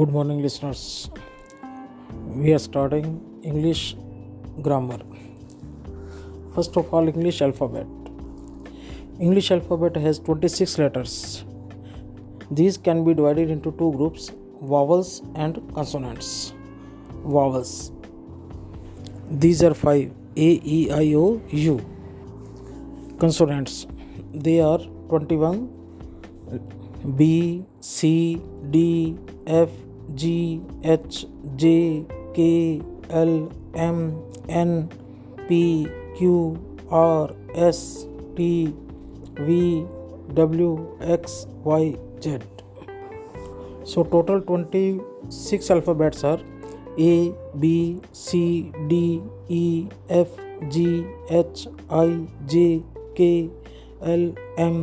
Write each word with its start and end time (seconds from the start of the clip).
good 0.00 0.10
morning 0.14 0.38
listeners 0.44 0.80
we 2.40 2.48
are 2.54 2.62
starting 2.64 3.06
english 3.50 3.82
grammar 4.64 4.96
first 6.56 6.74
of 6.80 6.90
all 6.96 7.06
english 7.12 7.38
alphabet 7.46 8.66
english 9.26 9.48
alphabet 9.56 9.94
has 10.06 10.18
26 10.26 10.74
letters 10.82 11.14
these 12.60 12.76
can 12.88 12.98
be 13.06 13.14
divided 13.20 13.48
into 13.56 13.72
two 13.80 13.90
groups 13.98 14.26
vowels 14.74 15.12
and 15.46 15.62
consonants 15.78 16.28
vowels 17.38 17.72
these 19.46 19.62
are 19.70 19.74
five 19.86 20.42
a 20.48 20.50
e 20.78 20.82
i 20.98 21.04
o 21.22 21.24
u 21.68 21.76
consonants 23.24 23.78
they 24.50 24.58
are 24.70 24.80
21 25.22 27.10
b 27.22 27.26
c 27.96 28.14
d 28.76 28.86
F 29.58 29.72
G 30.14 30.36
H 30.92 31.24
J 31.60 31.76
K 32.38 32.50
L 33.20 33.28
M 33.84 33.98
N 34.60 34.76
P 35.48 35.62
Q 36.18 36.34
R 36.96 37.34
S 37.66 37.78
T 38.36 38.50
V 39.40 39.60
W 40.34 40.74
X 41.14 41.46
Y 41.66 41.94
Z 42.22 42.54
so 43.90 44.02
total 44.12 44.40
26 44.46 45.66
alphabets 45.72 46.22
are 46.28 46.38
a 47.02 47.10
b 47.64 47.68
c 48.20 48.38
d 48.92 48.96
e 49.58 49.66
f 50.20 50.40
g 50.76 50.80
h 51.50 51.62
i 51.98 52.06
j 52.54 52.62
k 53.20 53.28
l 54.16 54.24
m 54.64 54.80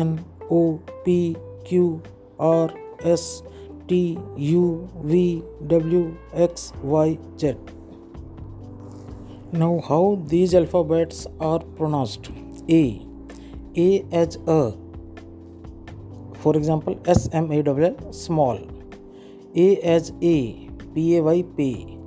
n 0.00 0.10
o 0.58 0.64
p 1.04 1.14
q 1.70 1.84
r 2.48 2.66
s 3.16 3.28
T, 3.90 4.16
U, 4.36 4.88
V, 5.02 5.42
W, 5.66 6.16
X, 6.32 6.72
Y, 6.80 7.18
Z. 7.36 7.56
Now, 9.50 9.80
how 9.88 10.22
these 10.28 10.54
alphabets 10.54 11.26
are 11.40 11.58
pronounced? 11.80 12.30
A. 12.70 13.04
A 13.76 14.04
as 14.12 14.36
a. 14.46 14.78
For 16.36 16.56
example, 16.56 17.00
S 17.06 17.28
M 17.32 17.50
A 17.50 17.64
W 17.64 17.84
L 17.86 18.12
small. 18.12 18.60
A 19.56 19.66
as 19.96 20.12
A, 20.22 20.32
P 20.94 21.16
A 21.16 21.22
Y 21.24 21.42
P. 21.56 21.98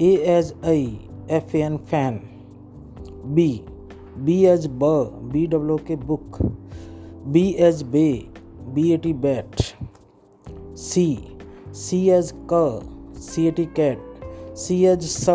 A 0.00 0.10
as 0.38 0.52
I, 0.64 0.98
F 1.28 1.54
A 1.54 1.62
N 1.62 1.78
fan. 1.94 2.14
B. 3.36 3.64
B 4.24 4.48
as 4.48 4.66
B, 4.66 4.90
B 5.30 5.46
W 5.46 5.78
K 5.86 5.94
book. 5.94 6.40
B 7.30 7.56
as 7.58 7.84
bay, 7.84 8.28
B 8.74 8.92
A 8.94 8.98
T 8.98 9.12
bat. 9.12 9.76
C 10.80 11.06
C 11.82 11.98
as 12.16 12.32
क 12.52 12.58
C 13.28 13.46
A 13.46 13.50
T 13.58 13.64
cat 13.78 14.56
C 14.64 14.76
as 14.90 15.04
स 15.12 15.32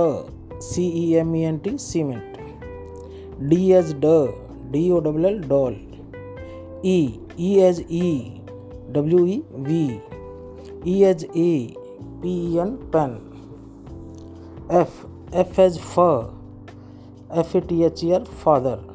C 0.68 0.86
E 1.00 1.14
M 1.22 1.34
E 1.36 1.42
N 1.48 1.58
T 1.66 1.72
cement 1.86 3.48
D 3.52 3.58
as 3.80 3.92
ड 4.06 4.12
D 4.76 4.84
O 4.92 5.00
W 5.08 5.30
L 5.30 5.42
doll 5.54 5.76
E 6.94 6.96
E 7.40 7.52
as 7.70 7.82
ई 7.92 8.14
W 8.98 9.26
E 9.26 9.38
V 9.68 9.82
E 10.94 10.98
as 11.10 11.24
ए 11.24 11.52
P 12.22 12.38
E 12.54 12.58
N 12.68 12.72
pen 12.96 13.20
F 14.80 15.06
F 15.46 15.60
as 15.68 15.80
फ 15.88 15.98
F 17.44 17.56
A 17.56 17.62
T 17.74 17.82
H 17.92 18.04
E 18.06 18.12
R 18.20 18.24
father 18.46 18.88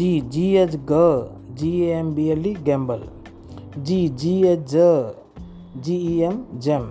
G 0.00 0.10
G 0.36 0.48
as 0.64 0.76
ग 0.92 1.04
G 1.60 1.74
A 1.84 1.92
M 2.00 2.14
B 2.14 2.28
L 2.36 2.46
E 2.46 2.54
gamble 2.72 3.08
G 3.90 4.06
G 4.22 4.36
as 4.52 4.68
ज 4.74 4.88
G 5.84 5.94
E 6.12 6.18
M 6.26 6.36
gem 6.62 6.86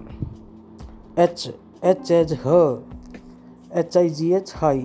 H 1.19 1.51
H 1.91 2.11
as 2.17 2.33
ह 2.43 2.51
H 3.79 3.97
I 3.97 4.09
G 4.19 4.29
H 4.35 4.51
high 4.55 4.79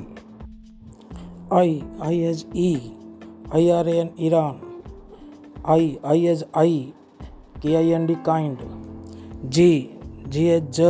I 1.59 1.75
I 2.07 2.19
as 2.31 2.45
E 2.63 2.73
I 3.55 3.69
R 3.71 3.89
N 3.95 4.09
iron 4.29 4.59
I 5.75 5.97
I 6.13 6.27
as 6.33 6.45
I 6.63 6.77
K 7.63 7.75
I 7.83 7.91
N 8.01 8.07
D 8.07 8.15
kind 8.27 8.67
G 9.59 9.71
G 10.37 10.47
H 10.57 10.69
ज 10.81 10.89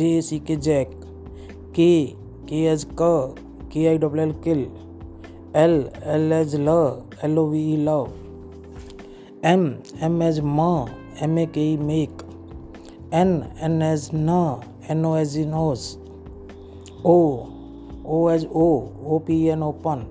जे 0.00 0.14
A 0.18 0.22
C 0.28 0.38
K 0.50 0.56
jack 0.68 0.90
K 1.76 1.90
K 2.48 2.62
as 2.72 2.86
क 3.02 3.10
K 3.72 3.86
I 3.94 3.98
W 4.06 4.24
L 4.28 4.32
kill 4.44 4.66
L 5.64 5.80
L 6.16 6.32
as 6.40 6.56
ल 6.68 6.78
L 7.24 7.38
O 7.38 7.46
V 7.50 7.64
E 7.72 7.76
love 7.86 8.12
M 9.54 9.70
M 10.04 10.22
as 10.28 10.40
म 10.58 10.70
M 11.20 11.38
A 11.38 11.44
K 11.54 11.60
E 11.72 11.76
make 11.76 12.18
N 13.14 13.32
N 13.62 13.80
as 13.82 14.08
न 14.14 14.36
N 14.90 15.04
O 15.06 15.14
as 15.16 15.36
nose 15.38 15.80
O 17.06 17.16
O 18.18 18.28
as 18.30 18.46
ओ 18.56 18.66
O 19.06 19.18
P 19.26 19.36
N 19.54 19.62
open 19.62 20.04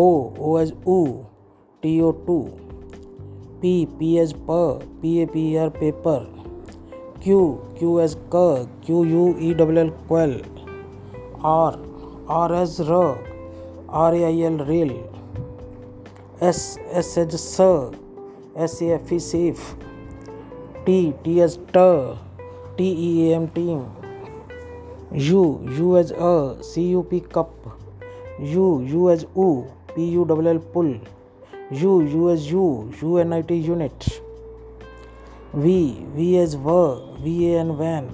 O 0.00 0.04
O 0.50 0.58
as 0.58 0.72
ऊ 0.88 1.06
T 1.82 2.00
O 2.00 2.10
to 2.26 2.38
P 3.62 3.74
P 3.98 4.16
as 4.18 4.32
प 4.50 4.60
P 5.02 5.16
A 5.22 5.26
P 5.34 5.44
R 5.64 5.68
paper 5.78 6.26
Q 7.24 7.40
Q 7.78 7.98
as 8.00 8.16
क 8.34 8.44
Q 8.86 9.02
U 9.04 9.26
E 9.48 9.52
double 9.62 9.78
L 9.78 9.90
quell 10.10 10.40
R 11.56 11.82
R 12.40 12.54
as 12.62 12.76
raw 12.90 13.00
R 14.04 14.14
I 14.22 14.40
L 14.50 14.58
rail 14.70 14.90
S 16.48 16.62
S 17.02 17.16
as 17.18 17.34
स 17.40 17.68
S 18.66 18.78
F 18.82 19.12
E 19.12 19.18
safe 19.18 19.76
T 20.86 20.96
T 21.22 21.38
as 21.42 21.58
ट 21.74 21.76
T 22.76 22.84
E 23.04 23.26
M 23.36 23.46
team 23.54 25.16
U 25.28 25.42
U 25.78 25.96
as 25.96 26.12
अ 26.12 26.28
C 26.64 26.82
U 26.90 27.00
P 27.12 27.18
cup 27.34 27.62
U 28.50 28.68
U 28.90 29.08
as 29.10 29.26
ऊ 29.36 29.46
P 29.94 30.08
U 30.10 30.24
W 30.32 30.50
L 30.50 30.58
pull 30.74 30.94
U 31.80 32.00
U 32.00 32.28
as 32.30 32.46
you 32.52 32.68
U 33.02 33.16
N 33.18 33.32
I 33.32 33.42
T 33.48 33.54
unit 33.66 34.04
V 35.54 35.76
V 36.14 36.32
as 36.42 36.54
व 36.66 36.76
V 37.24 37.34
A 37.46 37.50
N 37.64 37.70
van 37.82 38.08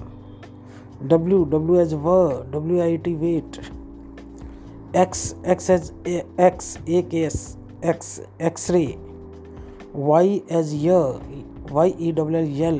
W 1.13 1.43
W 1.53 1.75
as 1.81 1.93
व 2.05 2.17
W 2.55 2.79
I 2.83 2.97
T 3.07 3.13
wet 3.25 3.61
X 5.05 5.33
X 5.55 5.69
as 5.77 5.91
X 6.49 6.77
A 6.89 7.07
S 7.25 8.19
X 8.49 8.69
ray 8.71 8.85
Y 10.11 10.41
as 10.61 10.73
य 10.85 11.03
Y 11.73 11.93
E 11.99 12.11
W 12.17 12.39
L 12.39 12.49
yell 12.61 12.79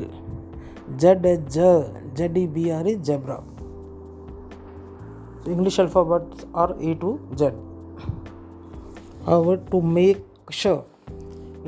Z 1.02 1.24
H 1.26 1.46
Z 2.16 2.36
E 2.38 2.46
B 2.56 2.68
R 2.70 2.88
E 2.88 2.94
zebra 3.10 3.42
English 5.52 5.78
alphabets 5.80 6.44
are 6.60 6.66
A 6.72 6.92
to 7.00 7.08
Z. 7.40 7.48
However, 9.26 9.56
to 9.72 9.80
make 9.96 10.20
क्ष 10.48 10.66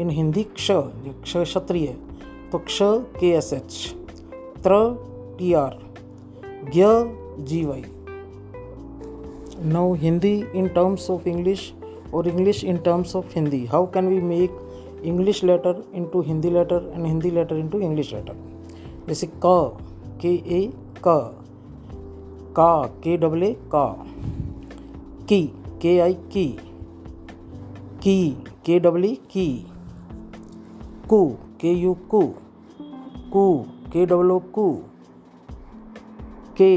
इन 0.01 0.09
हिंदी 0.11 0.43
क्ष 0.57 0.67
क्ष 0.73 1.33
क्षत्रिय 1.43 1.87
तो 2.53 2.59
क्ष 2.69 2.79
K 3.21 3.29
S 3.37 3.53
H 3.53 3.73
त्र 4.67 4.77
T 5.39 5.53
R 5.63 5.79
ज्ञ 6.75 6.85
G 7.51 7.65
Y 7.67 7.83
now 9.73 9.93
Hindi 10.03 10.35
in 10.59 10.69
terms 10.79 11.09
of 11.11 11.27
English 11.27 11.73
और 12.15 12.29
English 12.29 12.65
in 12.65 12.77
terms 12.89 13.17
of 13.17 13.35
Hindi 13.35 13.65
how 13.73 13.87
can 13.95 14.09
we 14.09 14.21
make 14.35 14.59
English 15.07 15.43
letter 15.45 15.83
into 15.95 16.21
Hindi 16.29 16.51
letter 16.51 16.91
and 16.95 17.05
Hindi 17.07 17.31
letter 17.31 17.57
into 17.57 17.81
English 17.89 18.13
letter 18.15 18.37
जैसे 19.09 19.27
क 19.45 19.51
K 20.23 20.33
ए 20.59 20.61
क 21.07 21.15
का 22.59 22.67
K 23.05 23.17
double 23.25 23.43
A 23.43 23.53
का 23.75 23.85
की 25.29 25.41
K 25.83 25.99
I 26.01 26.15
की 26.33 26.45
की 28.03 28.17
K 28.67 28.79
double 28.87 29.05
E 29.05 29.15
की 29.33 29.47
कु 31.09 31.21
के 31.61 31.73
यू 31.81 31.95
कु 32.15 32.23
कु 33.33 33.47
के 33.93 34.07
डबल 34.13 34.31
ओ 34.33 34.39
कु 34.59 34.67
के 36.61 36.73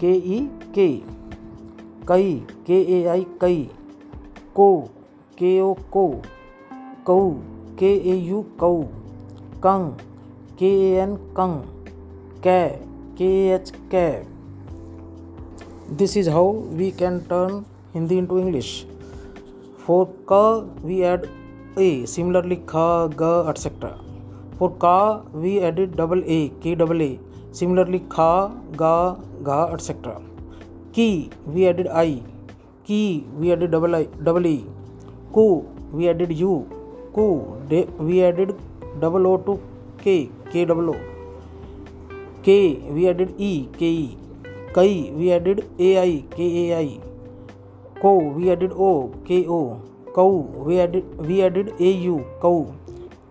के 0.00 0.12
ई 0.36 0.38
के 0.78 0.88
कई 2.08 2.32
के 2.66 2.80
ए 2.98 3.04
आई 3.16 3.26
कई 3.40 3.62
को 4.56 4.70
के 5.38 5.60
ओ 5.60 5.72
को 5.92 6.06
कऊ 7.06 7.30
के 7.78 7.88
ए 8.10 8.14
यू 8.16 8.42
कऊ 8.58 8.82
कंग 9.64 9.92
के 10.58 10.68
ए 10.80 10.90
एन 11.02 11.14
कंग 11.38 11.86
कै 12.42 12.58
के 13.18 13.30
एच 13.54 13.72
कै 13.94 14.04
this 16.02 16.16
is 16.20 16.28
how 16.36 16.52
we 16.80 16.90
can 17.00 17.18
turn 17.32 17.64
Hindi 17.94 18.18
into 18.24 18.38
English 18.42 18.68
for 19.86 20.04
क 20.32 20.38
वी 20.84 20.98
एड 21.14 21.26
ए 21.88 21.88
सिमिलरली 22.12 22.56
ख 22.74 22.84
ग 23.22 23.32
एटसेट्रा 23.54 23.90
फॉर 24.58 24.70
का 24.86 24.94
we 25.46 25.56
added 25.70 25.96
double 26.02 26.22
A 26.28 26.38
K 26.62 26.74
double 26.84 27.00
A 27.08 27.10
similarly 27.62 27.98
ख 28.14 28.28
ग 28.84 28.94
घ 29.40 29.58
एटसेट्रा 29.64 30.16
की 31.00 31.08
वी 31.58 31.64
एडिड 31.74 31.88
आई 32.04 32.14
की 32.90 33.02
we 33.40 33.50
added 33.58 33.70
double 33.78 33.94
I 34.00 34.08
double 34.30 34.46
E 34.54 34.56
को 35.38 35.46
वी 35.96 36.06
एडिड 36.14 36.32
यू 36.44 36.54
को 37.18 37.26
we 38.04 38.18
added 38.28 38.52
double 39.02 39.26
O 39.26 39.34
to 39.46 39.54
K 40.02 40.16
K 40.52 40.64
double 40.70 40.88
O 40.88 40.94
K 42.44 42.56
we 42.94 43.04
added 43.10 43.28
E 43.50 43.52
K 43.78 43.90
E 43.98 44.06
कई 44.76 44.94
we 45.16 45.28
added 45.36 45.60
A 45.80 45.94
I 45.96 46.16
K 46.36 46.46
A 46.62 46.68
I 46.78 46.98
को 48.00 48.18
we 48.38 48.48
added 48.56 48.72
O 48.72 48.90
K 49.30 49.44
O 49.58 49.60
कऊ 50.16 50.34
we 50.66 50.76
added 50.86 51.16
we 51.28 51.40
added 51.50 51.68
A 51.80 51.92
U 52.06 52.18
कऊ 52.42 52.62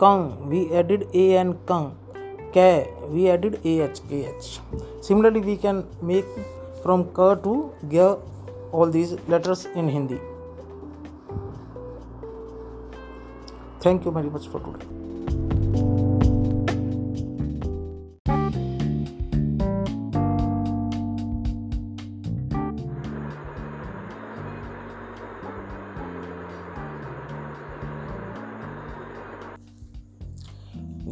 Kang 0.03 0.49
we 0.51 0.63
added 0.81 1.03
A 1.15 1.27
N 1.41 1.51
कंग 1.71 1.91
कै 2.57 2.71
we 3.13 3.25
added 3.35 3.55
A 3.65 3.77
H 3.89 3.99
K 4.09 4.19
H 4.31 4.51
similarly 5.07 5.39
we 5.49 5.55
can 5.67 5.83
make 6.11 6.35
from 6.83 7.03
क 7.19 7.33
to 7.43 7.59
ग 7.95 8.11
all 8.81 8.91
these 8.97 9.17
letters 9.29 9.67
in 9.77 9.89
Hindi 9.97 10.19
Thank 13.83 14.05
you 14.05 14.11
very 14.11 14.29
much 14.29 14.45
for 14.47 14.59
today. 14.65 14.85
Good 14.89 14.99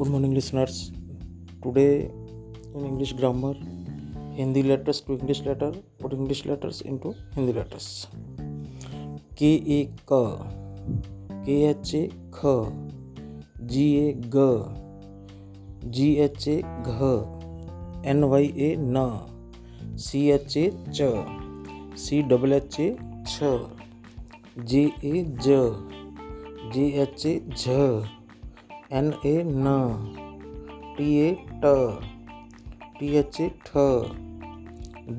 morning, 0.09 0.33
listeners. 0.33 0.91
Today, 1.62 2.09
in 2.09 2.81
English 2.85 3.18
grammar, 3.23 3.56
Hindi 4.38 4.63
letters 4.63 5.01
to 5.01 5.13
English 5.19 5.41
letter, 5.51 5.73
put 6.00 6.13
English 6.23 6.45
letters 6.45 6.79
into 6.94 7.13
Hindi 7.39 7.51
letters. 7.63 7.88
K 9.35 9.38
A 9.79 9.81
K 10.12 10.19
K 11.47 11.53
H 11.67 11.93
A 11.95 11.99
ख 12.33 12.49
G 13.71 13.83
A 13.99 14.09
ग 14.35 14.43
G 15.95 16.09
H 16.25 16.43
A 16.51 16.55
घ 16.91 17.07
N 18.13 18.21
Y 18.33 18.45
A 18.65 18.67
न 18.79 19.95
C 20.07 20.21
H 20.35 20.57
A 20.61 20.65
च 20.73 21.95
C 22.03 22.19
double 22.33 22.53
H 22.59 22.77
A 22.85 22.88
छ 23.31 23.49
J 24.73 24.83
A 25.13 25.25
ज 25.45 25.57
J 26.77 26.85
H 27.05 27.25
A 27.31 27.33
झ 27.57 27.89
N 29.01 29.11
A 29.31 29.33
न 29.49 30.85
T 31.01 31.09
A 31.25 31.35
ट 31.67 31.75
टी 33.01 33.13
एच 33.25 33.41
ए 33.49 33.51
ठ 33.73 33.89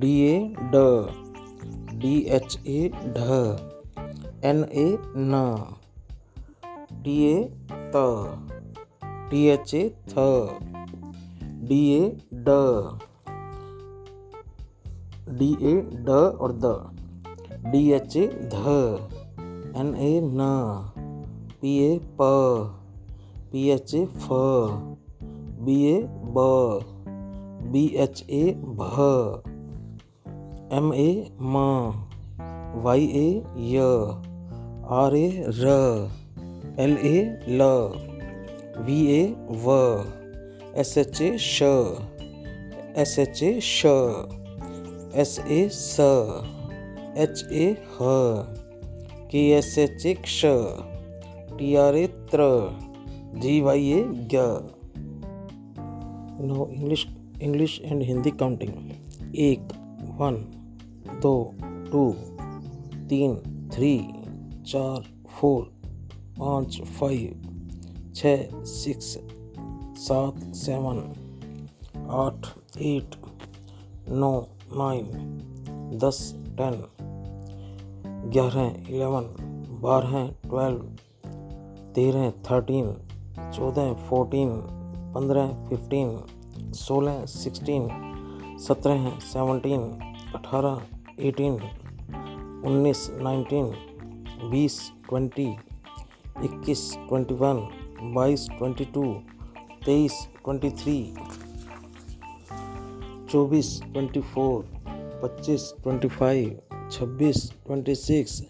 डी 0.06 0.14
ए 0.30 0.38
ड 0.78 0.86
डी 2.08 2.14
एच 2.42 2.58
ए 2.80 2.80
ढ 3.22 3.54
एन 4.54 4.68
ए 4.88 4.88
न 4.88 5.46
डी 7.06 7.12
ए 7.28 7.76
त 7.92 8.00
डी 9.30 9.38
एच 9.52 9.70
ए 9.76 9.80
थ 10.10 10.24
डी 11.70 11.78
ए 11.92 12.02
ड 12.48 12.56
डी 15.40 15.48
ए 15.70 15.72
ड 16.10 16.16
और 16.48 16.54
द 16.64 17.64
डी 17.72 17.80
एच 17.98 18.14
ए 18.20 18.22
ध 18.54 18.74
एन 19.82 19.90
ए 20.10 20.12
न 20.12 20.48
पी 21.64 21.74
ए 21.88 21.90
प 22.22 22.30
पी 23.56 23.66
एच 23.78 23.94
ए 24.04 24.04
फ 24.22 24.40
बी 25.66 25.76
ए 25.96 25.98
ब 26.38 26.46
बी 27.74 27.86
एच 28.08 28.24
ए 28.40 28.42
भ 28.80 29.10
एम 30.80 30.96
ए 31.10 31.10
म 31.50 32.80
वाई 32.88 33.10
ए 33.26 33.28
य 33.76 34.90
आर 35.02 35.22
ए 35.26 35.28
र 35.64 35.76
एल 36.80 36.96
ए 37.06 37.18
ल 37.58 37.62
वी 38.84 38.94
ए 39.14 39.24
व 39.64 39.72
एस 40.80 40.92
एच 40.98 41.20
ए 41.22 41.26
श 41.46 41.62
एस 43.02 43.14
एच 43.18 43.42
ए 43.42 43.50
श 43.62 43.86
एस 45.22 45.38
ए 45.50 45.66
स 45.72 46.06
एच 47.24 47.42
ए 47.52 47.66
ह 47.96 47.98
के 49.32 49.42
एस 49.56 49.76
एच 49.82 50.06
ए 50.06 50.14
क्ष 50.22 50.40
टी 51.58 51.74
आर 51.84 51.96
ए 51.96 52.06
त्र 52.32 52.48
G 53.42 53.60
Y 53.68 53.92
A 53.98 54.00
Gue 54.34 54.46
no 56.46 56.70
English 56.78 57.06
English 57.50 57.80
and 57.84 58.02
Hindi 58.12 58.30
counting 58.44 59.36
एक 59.50 59.72
वन 60.20 60.40
दो 61.22 61.34
टू 61.92 62.10
तीन 63.12 63.36
थ्री 63.74 63.94
चार 64.72 65.10
फोर 65.38 65.71
पाँच 66.44 66.80
फाइव 66.98 68.14
छः 68.16 68.62
सिक्स 68.66 69.06
सात 70.06 70.38
सेवन 70.60 70.96
आठ 72.20 72.46
एट 72.86 73.14
नौ 74.22 74.30
नाइन 74.76 75.98
दस 76.04 76.18
टेन 76.60 76.80
ग्यारह 78.32 78.90
इलेवन 78.94 79.30
बारह 79.84 80.16
ट्वेल्व 80.48 81.30
तेरह 81.94 82.30
थर्टीन 82.50 82.92
चौदह 83.56 83.92
फोर्टीन 84.10 84.50
पंद्रह 85.14 85.54
फिफ्टीन 85.70 86.16
सोलह 86.84 87.24
सिक्सटीन 87.38 87.88
सत्रह 88.68 89.08
सेवनटीन 89.32 89.84
अठारह 90.40 90.82
एटीन 91.28 91.60
उन्नीस 92.14 93.10
नाइनटीन 93.28 93.70
बीस 94.50 94.80
ट्वेंटी 95.08 95.48
इक्कीस 96.44 96.90
ट्वेंटी 97.08 97.34
वन 97.40 97.58
बाईस 98.14 98.48
ट्वेंटी 98.58 98.84
टू 98.94 99.02
तेईस 99.86 100.12
ट्वेंटी 100.44 100.70
थ्री 100.82 100.94
चौबीस 103.30 103.70
ट्वेंटी 103.92 104.20
फोर 104.34 104.64
पच्चीस 105.22 105.72
ट्वेंटी 105.82 106.08
फाइव 106.18 106.78
छब्बीस 106.92 107.50
ट्वेंटी 107.66 107.94
सिक्स 107.94 108.42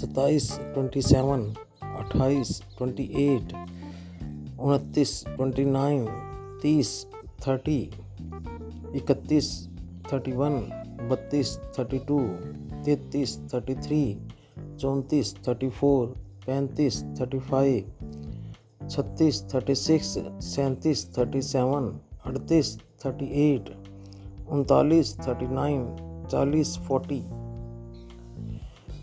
सत्ताईस 0.00 0.48
ट्वेंटी 0.74 1.02
सेवन 1.02 1.42
अट्ठाईस 1.82 2.62
ट्वेंटी 2.78 3.08
एट 3.24 3.52
उनतीस 4.68 5.20
ट्वेंटी 5.26 5.64
नाइन 5.64 6.06
तीस 6.62 6.90
थर्टी 7.46 7.78
इकतीस 9.00 9.50
थर्टी 10.12 10.32
वन 10.42 10.60
बत्तीस 11.10 11.56
थर्टी 11.78 11.98
टू 12.08 12.20
तैतीस 12.84 13.38
थर्टी 13.54 13.74
थ्री 13.84 14.00
चौंतीस 14.80 15.34
थर्टी 15.48 15.68
फोर 15.80 16.14
पैंतीस 16.48 17.00
थर्टी 17.20 17.38
फाइव 17.48 18.86
छत्तीस 18.90 19.40
थर्टी 19.54 19.74
सिक्स 19.74 20.14
सैंतीस 20.44 21.02
थर्टी 21.16 21.40
सेवन 21.48 21.88
अड़तीस 22.26 22.70
थर्टी 23.04 23.24
एट 23.42 23.68
उनतालीस 24.56 25.12
थर्टी 25.26 25.46
नाइन 25.54 25.84
चालीस 26.32 26.74
फोर्टी 26.86 27.16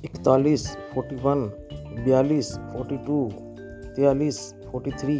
इकतालीस 0.09 0.65
फोर्टी 0.93 1.15
वन 1.27 1.45
बयालीस 2.05 2.51
फोर्टी 2.73 2.97
टू 3.11 3.19
तियालीस 3.95 4.39
फोर्टी 4.71 4.91
थ्री 5.03 5.17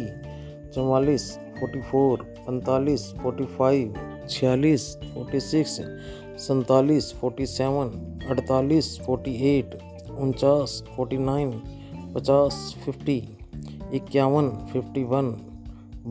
चौवालीस 0.74 1.30
फोर्टी 1.60 1.82
फोर 1.92 2.22
पैंतालीस 2.46 3.08
फोर्टी 3.22 3.44
फाइव 3.58 3.94
छियालीस 4.30 4.92
फोर्टी 5.14 5.40
सिक्स 5.52 5.78
सैंतालीस 6.48 7.12
फोर्टी 7.20 7.46
सेवन 7.56 7.96
अड़तालीस 8.36 8.98
फोर्टी 9.06 9.34
एट 9.56 9.78
उनचास 10.20 10.82
फोर्टी 10.96 11.18
नाइन 11.32 11.60
पचास 12.16 12.54
फिफ्टी 12.84 13.16
इक्यावन 13.94 14.48
फिफ्टी 14.72 15.02
वन 15.08 15.26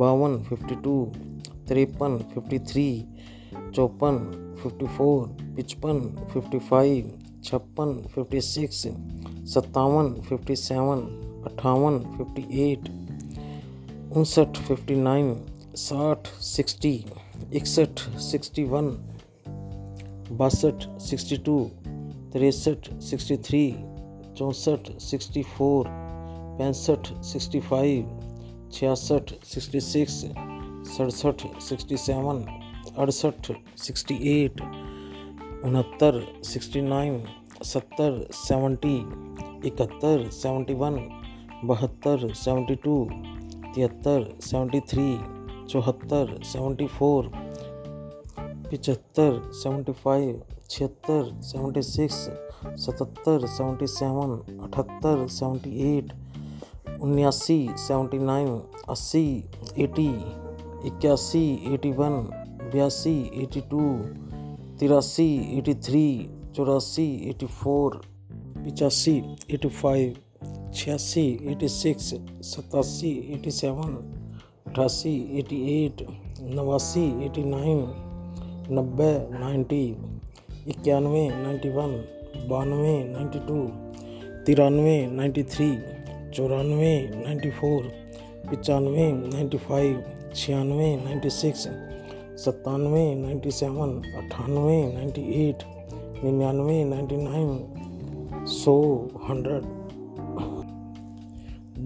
बावन 0.01 0.37
फिफ्टी 0.49 0.75
टू 0.83 0.91
तिरपन 1.69 2.17
फिफ्टी 2.33 2.59
थ्री 2.71 2.83
चौपन 3.75 4.17
फिफ्टी 4.63 4.87
फोर 4.97 5.27
पचपन 5.59 5.99
फिफ्टी 6.33 6.59
फाइव 6.69 7.09
छप्पन 7.45 7.93
फिफ्टी 8.15 8.41
सिक्स 8.49 8.81
सत्तावन 9.53 10.13
फिफ्टी 10.29 10.55
सेवन 10.65 11.01
अट्ठावन 11.49 11.99
फिफ्टी 12.17 12.45
एट 12.69 12.87
उनसठ 14.17 14.57
फिफ्टी 14.67 14.95
नाइन 15.09 15.35
साठ 15.87 16.27
सिक्सटी 16.51 16.93
इकसठ 17.61 18.07
सिक्सटी 18.29 18.63
वन 18.75 18.95
बासठ 20.43 20.87
सिक्सटी 21.09 21.37
टू 21.49 21.59
तिरसठ 22.33 22.93
सिक्सटी 23.09 23.37
थ्री 23.49 23.65
चौंसठ 24.37 24.91
सिक्सटी 25.01 25.41
फोर 25.57 25.87
पैंसठ 26.59 27.07
सिक्सटी 27.27 27.59
फाइव 27.67 28.25
छियासठ 28.73 29.31
सिक्सटी 29.51 29.79
सिक्स 29.85 30.15
सड़सठ 30.95 31.39
सिक्सटी 31.67 31.97
सेवन 32.07 32.41
अड़सठ 33.03 33.43
सिक्सटी 33.83 34.15
एट 34.33 34.55
उनहत्तर 34.61 36.19
सिक्सटी 36.51 36.81
नाइन 36.89 37.15
सत्तर 37.71 38.11
सेवेंटी 38.43 38.95
इकहत्तर 39.67 40.17
सेवेंटी 40.41 40.73
वन 40.83 40.95
बहत्तर 41.71 42.17
सेवेंटी 42.43 42.75
टू 42.87 42.97
तिहत्तर 43.13 44.19
सेवेंटी 44.49 44.79
थ्री 44.93 45.07
चौहत्तर 45.71 46.25
सेवेंटी 46.53 46.87
फोर 46.97 47.19
पिचहत्तर 47.35 49.31
सेवेंटी 49.63 49.91
फाइव 50.03 50.29
छिहत्तर 50.69 51.21
सेवेंटी 51.51 51.81
सिक्स 51.93 52.19
सतहत्तर 52.65 53.45
सेवेंटी 53.55 53.87
सेवन 53.93 54.31
अठहत्तर 54.65 55.25
सेवेंटी 55.35 55.71
एट 55.87 56.99
उन्यासी 57.03 57.57
सेवेंटी 57.87 58.17
नाइन 58.31 58.49
अस्सी 58.89 59.23
एटी 59.83 60.07
इक्यासी 60.89 61.43
एटी 61.73 61.91
वन 61.97 62.15
बयासी 62.73 63.13
एटी 63.43 63.61
टू 63.71 63.79
तिरासी 64.79 65.27
एटी 65.57 65.73
थ्री 65.87 66.05
चौरासी 66.55 67.05
एटी 67.29 67.45
फोर 67.59 67.99
पचासी 68.57 69.15
एटी 69.53 69.67
फाइव 69.67 70.45
छियासी 70.75 71.25
एटी 71.51 71.67
सिक्स 71.77 72.13
सतासी 72.53 73.11
एटी 73.33 73.51
सेवन 73.61 73.95
अठासी 74.67 75.15
एटी 75.39 75.61
एट 75.83 76.05
नवासी 76.55 77.05
एटी 77.25 77.43
नाइन 77.53 77.85
नब्बे 78.79 79.13
नाइन्टी 79.39 79.83
इक्यानवे 80.69 81.27
नाइन्टी 81.29 81.69
वन 81.75 82.01
बानवे 82.49 82.93
नाइन्टी 83.11 83.39
टू 83.47 83.55
तिरानवे 84.45 84.95
नाइन्टी 85.11 85.43
थ्री 85.53 85.69
चौरानवे 86.35 86.91
नाइन्टी 87.23 87.49
फोर 87.59 87.83
पचानवे 88.51 89.11
नाइन्टी 89.11 89.57
फाइव 89.67 90.03
छियानवे 90.35 90.89
नाइन्टी 91.03 91.29
सिक्स 91.39 91.65
सत्तानवे 92.43 93.03
नाइन्टी 93.21 93.51
सेवन 93.61 93.91
अट्ठानवे 94.17 94.75
नाइन्टी 94.93 95.21
एट 95.47 95.63
निन्यानवे 96.23 96.83
नाइन्टी 96.91 97.17
नाइन 97.17 98.45
सौ 98.61 98.75
हंड्रेड 99.29 99.63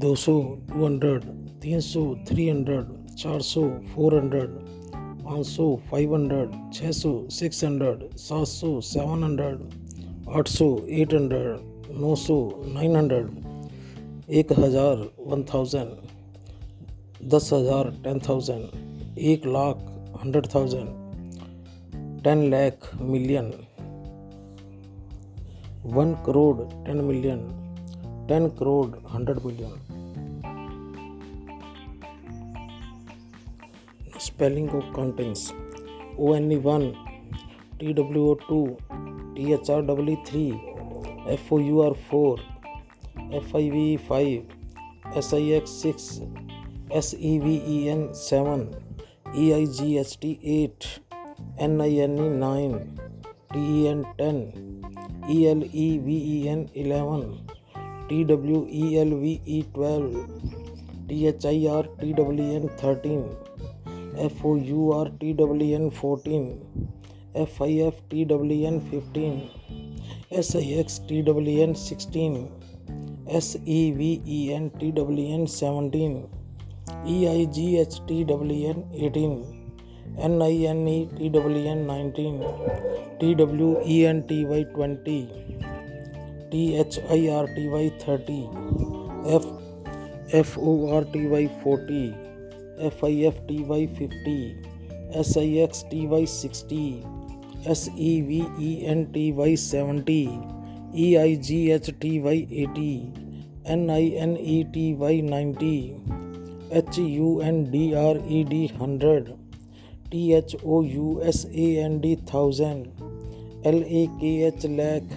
दो 0.01 0.13
सौ 0.25 0.39
टू 0.73 0.85
हंड्रेड 0.85 1.23
तीन 1.61 1.79
सौ 1.93 2.03
थ्री 2.29 2.49
हंड्रेड 2.49 3.13
चार 3.21 3.41
सौ 3.53 3.67
फोर 3.95 4.17
हंड्रेड 4.19 4.59
पाँच 4.95 5.45
सौ 5.47 5.75
फाइव 5.91 6.15
हंड्रेड 6.15 6.51
छः 6.73 6.91
सौ 7.01 7.11
सिक्स 7.39 7.63
हंड्रेड 7.63 8.07
सात 8.27 8.47
सौ 8.47 8.79
सेवन 8.93 9.23
हंड्रेड 9.23 9.78
आठ 10.37 10.47
सौ 10.47 10.65
एट 11.01 11.13
हंड्रेड 11.13 11.93
नौ 11.99 12.13
सौ 12.23 12.35
नाइन 12.73 12.95
हंड्रेड 12.95 14.29
एक 14.41 14.51
हज़ार 14.57 14.97
वन 15.29 15.43
थाउजेंड 15.53 17.21
दस 17.33 17.49
हज़ार 17.53 17.89
टेन 18.03 18.19
थाउजेंड 18.27 19.17
एक 19.31 19.45
lakh 19.55 19.79
hundred 20.23 20.47
thousand 20.55 22.21
ten 22.23 22.45
lakh 22.51 22.89
million 23.01 23.51
one 25.95 26.13
crore 26.27 26.55
ten 26.61 27.01
million 27.07 27.41
ten 28.29 28.47
crore 28.59 28.85
hundred 29.13 29.39
million 29.45 29.79
spelling 34.27 34.75
of 34.81 34.91
countings 34.95 35.51
O 36.19 36.33
N 36.35 36.51
E 36.51 36.57
one 36.69 36.91
T 37.79 37.93
W 37.93 38.25
O 38.31 38.33
two 38.49 38.63
T 39.39 39.51
H 39.53 39.69
R 39.71 39.81
W 39.85 40.15
three 40.27 40.43
F 41.33 41.51
O 41.53 41.57
U 41.59 41.79
R 41.81 41.93
four 42.09 42.39
F 43.35 43.55
I 43.55 43.69
V 43.69 43.83
five 44.07 45.15
S 45.17 45.33
I 45.33 45.51
X 45.57 45.71
six 45.81 46.09
S 46.99 47.13
E 47.29 47.37
V 47.43 47.53
E 47.73 47.77
N 47.91 48.01
seven 48.23 48.67
E 49.43 49.49
I 49.57 49.65
G 49.77 49.95
H 50.01 50.17
T 50.21 50.31
eight 50.55 50.87
N 51.67 51.79
I 51.81 51.95
N 52.07 52.17
E 52.17 52.27
nine 52.39 52.73
T 53.53 53.63
E 53.77 53.85
N 53.91 54.01
ten 54.17 54.43
E 55.31 55.41
L 55.51 55.63
E 55.73 55.87
V 56.07 56.17
E 56.35 56.37
N 56.55 56.67
eleven 56.85 57.23
T 58.09 58.23
W 58.33 58.65
E 58.83 58.93
L 59.05 59.13
V 59.23 59.39
E 59.57 59.61
twelve 59.75 60.21
T 61.09 61.23
H 61.33 61.45
I 61.53 61.65
R 61.77 61.89
T 62.01 62.11
W 62.21 62.51
N 62.59 62.67
thirteen 62.83 64.21
F 64.25 64.45
O 64.45 64.55
U 64.71 64.91
R 64.99 65.11
T 65.21 65.33
W 65.43 65.75
N 65.79 65.89
fourteen 66.01 66.51
F 67.37 67.61
I 67.63 67.75
F 67.85 67.97
T 68.11 68.23
W 68.25 68.67
N 68.67 68.79
fifteen 68.89 69.33
S 70.37 70.55
I 70.55 70.69
X 70.79 70.99
T 71.09 71.21
W 71.23 71.61
N 71.63 71.73
sixteen 71.81 72.35
S 73.37 73.55
E 73.67 73.91
V 73.97 74.09
E 74.35 74.39
N 74.53 74.67
T 74.79 74.91
W 74.91 75.25
N 75.35 75.45
seventeen 75.55 76.15
E 77.11 77.25
I 77.31 77.45
G 77.57 77.65
H 77.81 77.99
T 78.07 78.23
W 78.31 78.69
N 78.69 78.81
eighteen 79.05 79.37
N 80.25 80.41
I 80.41 80.63
N 80.69 80.87
E 80.87 81.05
T 81.19 81.29
W 81.37 81.61
N 81.71 81.85
nineteen 81.91 82.39
T 83.19 83.33
W 83.43 83.75
E 83.87 83.99
N 84.11 84.21
T 84.31 84.43
Y 84.45 84.63
twenty 84.73 85.21
T 86.51 86.65
H 86.81 86.99
I 87.11 87.27
R 87.37 87.47
T 87.55 87.67
Y 87.75 87.89
thirty 88.07 88.39
F 89.35 90.35
F 90.41 90.57
O 90.57 90.75
R 90.95 91.03
T 91.13 91.25
Y 91.35 91.47
forty 91.63 92.03
F 92.87 93.05
I 93.05 93.21
F 93.31 93.39
T 93.49 93.63
Y 93.69 93.87
fifty 94.01 94.39
S 95.19 95.37
I 95.37 95.57
X 95.59 95.85
T 95.91 96.05
Y 96.07 96.25
sixty 96.41 96.83
S 97.67 97.87
E 97.99 98.09
V 98.27 98.39
E 98.65 98.73
N 98.91 99.03
T 99.13 99.31
Y 99.37 99.55
seventy 99.61 100.19
E 101.05 101.13
I 101.21 101.35
G 101.47 101.57
H 101.71 101.89
T 102.01 102.19
Y 102.19 102.37
eighty 102.63 102.91
N 103.73 103.89
I 103.91 104.07
N 104.25 104.35
E 104.41 104.63
T 104.73 104.91
Y 105.01 105.21
ninety 105.21 105.73
H 106.79 106.99
U 106.99 107.39
N 107.47 107.63
D 107.71 107.91
R 108.03 108.21
E 108.31 108.43
D 108.53 108.65
hundred 108.81 109.27
T 110.11 110.31
H 110.33 110.55
O 110.65 110.81
U 110.83 111.19
S 111.33 111.45
A 111.55 111.65
N 111.85 111.99
D 112.01 112.15
thousand 112.33 112.85
L 113.67 113.83
A 113.83 114.05
K 114.21 114.35
H 114.47 114.65
lakh 114.65 115.09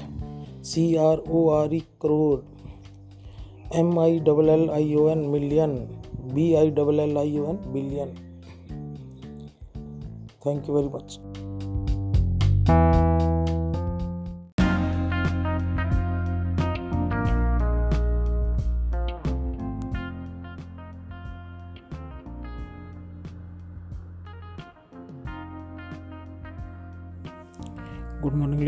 C 0.71 0.95
R 1.05 1.19
O 1.29 1.49
R 1.61 1.75
E 1.75 1.81
crore 2.03 2.39
M 3.81 3.99
I 4.01 4.19
double 4.31 4.49
L 4.59 4.69
I 4.81 4.95
O 4.95 5.09
N 5.11 5.19
million 5.37 5.77
B 6.35 6.53
I 6.63 6.71
double 6.81 7.01
L 7.09 7.17
I 7.25 7.39
O 7.39 7.47
N 7.53 7.57
billion 7.73 8.15
thank 10.47 10.69
you 10.69 10.75
very 10.75 10.89
much 10.97 11.41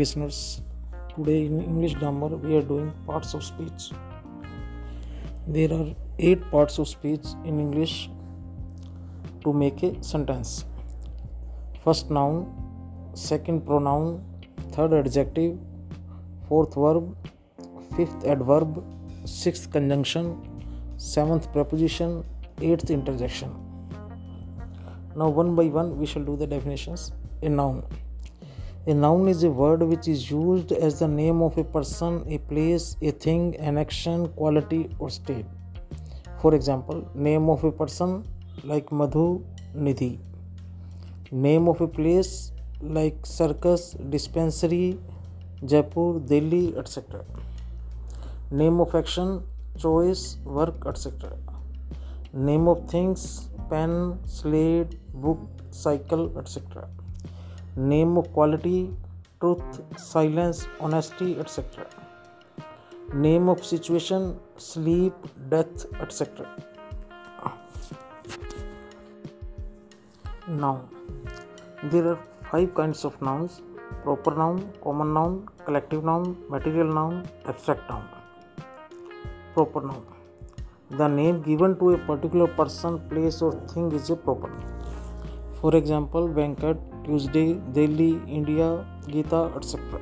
listeners, 0.05 0.61
today 1.15 1.37
in 1.47 1.53
English 1.59 1.93
grammar 1.95 2.27
we 2.41 2.55
are 2.55 2.61
doing 2.61 2.89
parts 3.07 3.33
of 3.33 3.43
speech. 3.43 3.85
There 5.55 5.73
are 5.73 5.87
8 6.19 6.43
parts 6.51 6.77
of 6.83 6.87
speech 6.87 7.25
in 7.43 7.59
English 7.63 7.95
to 9.43 9.51
make 9.61 9.81
a 9.81 9.89
sentence. 10.11 10.51
First 11.83 12.11
noun, 12.11 12.37
second 13.15 13.65
pronoun, 13.65 14.23
third 14.77 14.93
adjective, 14.99 15.57
fourth 16.47 16.75
verb, 16.75 17.09
fifth 17.97 18.27
adverb, 18.35 18.83
sixth 19.25 19.71
conjunction, 19.71 20.29
seventh 20.97 21.51
preposition, 21.51 22.23
eighth 22.61 22.91
interjection. 23.01 23.51
Now, 25.15 25.29
one 25.29 25.55
by 25.55 25.65
one, 25.81 25.97
we 25.97 26.05
shall 26.05 26.21
do 26.33 26.35
the 26.35 26.45
definitions. 26.45 27.11
A 27.41 27.49
noun 27.49 27.81
A 28.87 28.93
noun 28.93 29.27
is 29.29 29.43
a 29.43 29.49
word 29.49 29.81
which 29.81 30.07
is 30.07 30.29
used 30.29 30.71
as 30.71 30.99
the 30.99 31.07
name 31.07 31.41
of 31.41 31.57
a 31.57 31.63
person, 31.63 32.23
a 32.29 32.37
place, 32.37 32.95
a 33.01 33.09
thing, 33.09 33.55
an 33.57 33.79
action, 33.79 34.27
quality, 34.33 34.91
or 34.99 35.09
state. 35.09 35.45
For 36.39 36.53
example, 36.53 36.99
name 37.15 37.49
of 37.49 37.63
a 37.63 37.71
person 37.71 38.13
like 38.63 38.91
Madhu 38.91 39.43
Nidhi. 39.75 40.19
Name 41.31 41.67
of 41.67 41.81
a 41.81 41.87
place 41.87 42.51
like 42.79 43.25
circus, 43.25 43.95
dispensary, 44.11 44.99
Jaipur, 45.65 46.19
Delhi, 46.19 46.77
etc. 46.77 47.25
Name 48.51 48.79
of 48.81 48.93
action, 48.93 49.41
choice, 49.79 50.37
work, 50.45 50.85
etc. 50.85 51.35
Name 52.33 52.67
of 52.67 52.87
things, 52.87 53.49
pen, 53.67 54.19
slate, 54.27 54.95
book, 55.11 55.39
cycle, 55.71 56.31
etc. 56.37 56.87
name 57.77 58.17
of 58.17 58.31
quality, 58.31 58.89
truth, 59.41 59.61
silence, 59.97 60.67
honesty, 60.79 61.37
etc. 61.39 61.85
Name 63.13 63.49
of 63.49 63.65
situation, 63.65 64.39
sleep, 64.57 65.13
death, 65.49 65.85
etc. 66.01 66.47
Noun. 70.47 70.87
There 71.83 72.07
are 72.09 72.19
five 72.51 72.73
kinds 72.75 73.03
of 73.03 73.19
nouns 73.21 73.61
proper 74.03 74.31
noun, 74.35 74.71
common 74.83 75.13
noun, 75.13 75.47
collective 75.65 76.03
noun, 76.03 76.37
material 76.49 76.85
noun, 76.87 77.27
abstract 77.47 77.89
noun. 77.89 78.07
Proper 79.53 79.81
noun. 79.81 80.05
The 80.91 81.07
name 81.07 81.41
given 81.41 81.77
to 81.79 81.93
a 81.93 81.97
particular 81.97 82.47
person, 82.47 82.99
place, 83.09 83.41
or 83.41 83.51
thing 83.69 83.91
is 83.91 84.09
a 84.11 84.15
proper 84.15 84.47
noun. 84.49 84.73
For 85.61 85.75
example, 85.75 86.27
banquet. 86.27 86.77
Tuesday, 87.05 87.53
Delhi, 87.73 88.19
India, 88.25 88.83
Gita, 89.07 89.51
etc. 89.55 90.01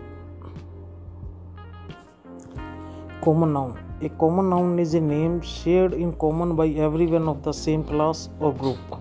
Common 3.21 3.51
noun. 3.51 3.71
A 4.01 4.07
common 4.21 4.49
noun 4.51 4.79
is 4.79 4.93
a 4.93 5.01
name 5.01 5.41
shared 5.41 5.91
in 5.93 6.13
common 6.13 6.55
by 6.55 6.69
everyone 6.85 7.27
of 7.33 7.43
the 7.43 7.53
same 7.53 7.83
class 7.83 8.29
or 8.39 8.53
group. 8.53 8.95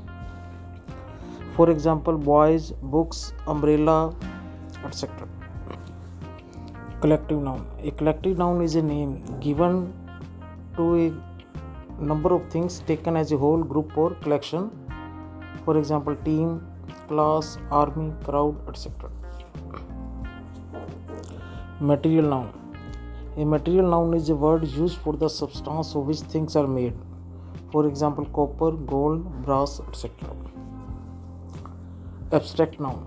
For 1.57 1.71
example, 1.71 2.19
boys, 2.19 2.73
books, 2.97 3.33
umbrella, 3.47 4.17
etc. 4.85 5.29
Collective 7.01 7.41
noun. 7.41 7.65
A 7.85 7.93
collective 7.93 8.37
noun 8.37 8.62
is 8.62 8.75
a 8.75 8.83
name 8.83 9.17
given 9.39 9.95
to 10.77 10.91
a 11.07 12.03
number 12.11 12.35
of 12.35 12.51
things 12.51 12.81
taken 12.81 13.17
as 13.17 13.31
a 13.31 13.37
whole, 13.37 13.62
group, 13.62 13.97
or 13.97 14.11
collection. 14.17 14.71
For 15.65 15.79
example, 15.79 16.17
team, 16.25 16.61
class, 17.09 17.59
army, 17.71 18.12
crowd, 18.25 18.57
etc. 18.69 19.11
Material 21.81 22.29
noun. 22.29 22.51
A 23.37 23.45
material 23.45 23.89
noun 23.91 24.15
is 24.15 24.29
a 24.29 24.35
word 24.35 24.67
used 24.69 24.99
for 24.99 25.15
the 25.17 25.29
substance 25.29 25.95
of 25.95 26.07
which 26.07 26.21
things 26.33 26.55
are 26.57 26.67
made. 26.67 26.95
For 27.71 27.87
example, 27.87 28.27
copper, 28.27 28.73
gold, 28.73 29.25
brass, 29.43 29.81
etc. 29.89 30.11
Abstract 32.31 32.79
noun. 32.81 33.07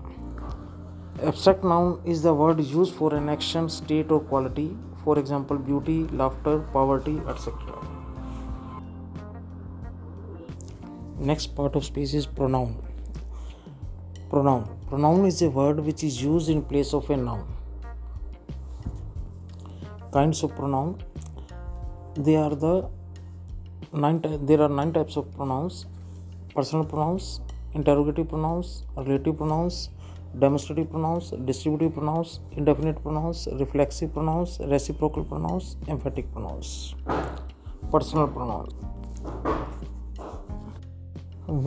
Abstract 1.22 1.64
noun 1.64 2.00
is 2.04 2.22
the 2.22 2.34
word 2.34 2.60
used 2.60 2.94
for 2.94 3.14
an 3.14 3.28
action, 3.28 3.68
state, 3.68 4.10
or 4.10 4.20
quality. 4.20 4.76
For 5.04 5.18
example, 5.18 5.56
beauty, 5.56 6.04
laughter, 6.08 6.58
poverty, 6.72 7.20
etc. 7.28 7.54
Next 11.18 11.54
part 11.54 11.74
of 11.76 11.84
speech 11.84 12.12
is 12.12 12.26
pronoun. 12.26 12.76
Pronoun. 14.36 14.64
Pronoun 14.90 15.24
is 15.24 15.40
a 15.40 15.48
word 15.48 15.80
which 15.86 16.04
is 16.04 16.22
used 16.22 16.50
in 16.50 16.60
place 16.60 16.92
of 16.92 17.08
a 17.08 17.16
noun. 17.16 17.44
Kinds 20.12 20.42
of 20.42 20.54
pronoun. 20.54 20.90
They 22.26 22.36
are 22.36 22.54
the 22.64 22.72
nine. 23.94 24.20
There 24.50 24.60
are 24.60 24.68
nine 24.80 24.92
types 24.96 25.16
of 25.16 25.30
pronouns: 25.38 25.78
personal 26.54 26.84
pronouns, 26.84 27.30
interrogative 27.72 28.28
pronouns, 28.34 28.74
relative 28.98 29.38
pronouns, 29.38 29.80
demonstrative 30.44 30.90
pronouns, 30.90 31.32
distributive 31.52 31.94
pronouns, 31.94 32.40
indefinite 32.56 33.02
pronouns, 33.06 33.48
reflexive 33.64 34.12
pronouns, 34.18 34.58
reciprocal 34.74 35.24
pronouns, 35.24 35.78
emphatic 35.88 36.30
pronouns, 36.34 36.74
personal 37.90 38.28
pronouns. 38.28 38.70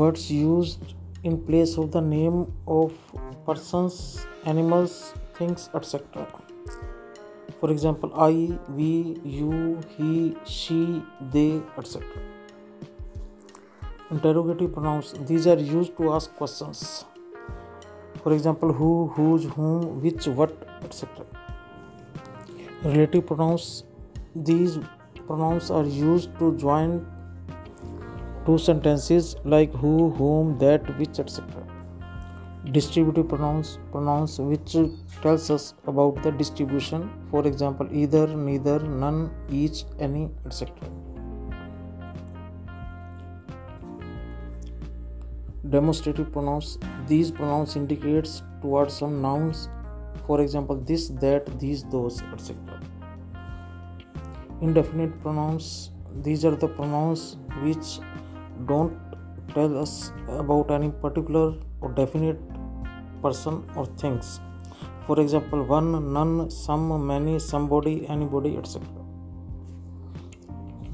Words 0.03 0.31
used 0.31 0.95
in 1.23 1.37
place 1.45 1.77
of 1.77 1.91
the 1.91 2.01
name 2.01 2.45
of 2.67 2.93
persons, 3.45 4.25
animals, 4.45 5.13
things, 5.35 5.69
etc. 5.75 6.27
For 7.59 7.71
example, 7.71 8.11
I, 8.15 8.57
we, 8.71 9.17
you, 9.25 9.79
he, 9.97 10.35
she, 10.45 11.03
they, 11.31 11.61
etc. 11.77 12.05
Interrogative 14.11 14.73
pronouns 14.73 15.13
these 15.27 15.45
are 15.45 15.57
used 15.57 15.95
to 15.97 16.13
ask 16.13 16.33
questions. 16.35 17.05
For 18.23 18.33
example, 18.33 18.71
who, 18.73 19.07
whose, 19.07 19.45
whom, 19.45 20.01
which, 20.01 20.25
what, 20.27 20.55
etc. 20.83 21.25
Relative 22.83 23.25
pronouns 23.27 23.83
these 24.35 24.79
pronouns 25.27 25.69
are 25.69 25.83
used 25.83 26.29
to 26.39 26.55
join 26.55 27.05
two 28.45 28.57
sentences 28.57 29.35
like 29.43 29.73
who, 29.75 30.09
whom, 30.11 30.57
that, 30.59 30.83
which, 30.97 31.19
etc. 31.19 31.45
Distributive 32.71 33.27
pronouns 33.27 33.79
pronouns 33.91 34.37
which 34.39 34.73
tells 35.21 35.49
us 35.49 35.73
about 35.87 36.21
the 36.23 36.31
distribution, 36.31 37.09
for 37.31 37.45
example, 37.47 37.87
either, 37.91 38.27
neither, 38.27 38.79
none, 38.79 39.31
each, 39.49 39.85
any, 39.99 40.29
etc. 40.45 40.69
Demonstrative 45.69 46.31
pronouns 46.31 46.77
these 47.07 47.31
pronouns 47.31 47.75
indicates 47.75 48.41
towards 48.61 48.93
some 48.95 49.21
nouns, 49.21 49.69
for 50.27 50.41
example, 50.41 50.75
this, 50.75 51.07
that, 51.23 51.47
these, 51.59 51.83
those, 51.85 52.21
etc. 52.33 52.57
Indefinite 54.61 55.19
pronouns 55.21 55.91
these 56.23 56.43
are 56.43 56.55
the 56.55 56.67
pronouns 56.67 57.37
which 57.61 57.99
don't 58.67 58.93
tell 59.53 59.77
us 59.77 60.11
about 60.37 60.69
any 60.71 60.91
particular 60.91 61.53
or 61.81 61.91
definite 61.93 62.39
person 63.21 63.63
or 63.75 63.85
things 64.03 64.39
for 65.07 65.19
example 65.19 65.63
one 65.63 65.91
none 66.13 66.49
some 66.51 66.85
many 67.07 67.39
somebody 67.39 67.95
anybody 68.07 68.55
etc 68.57 68.81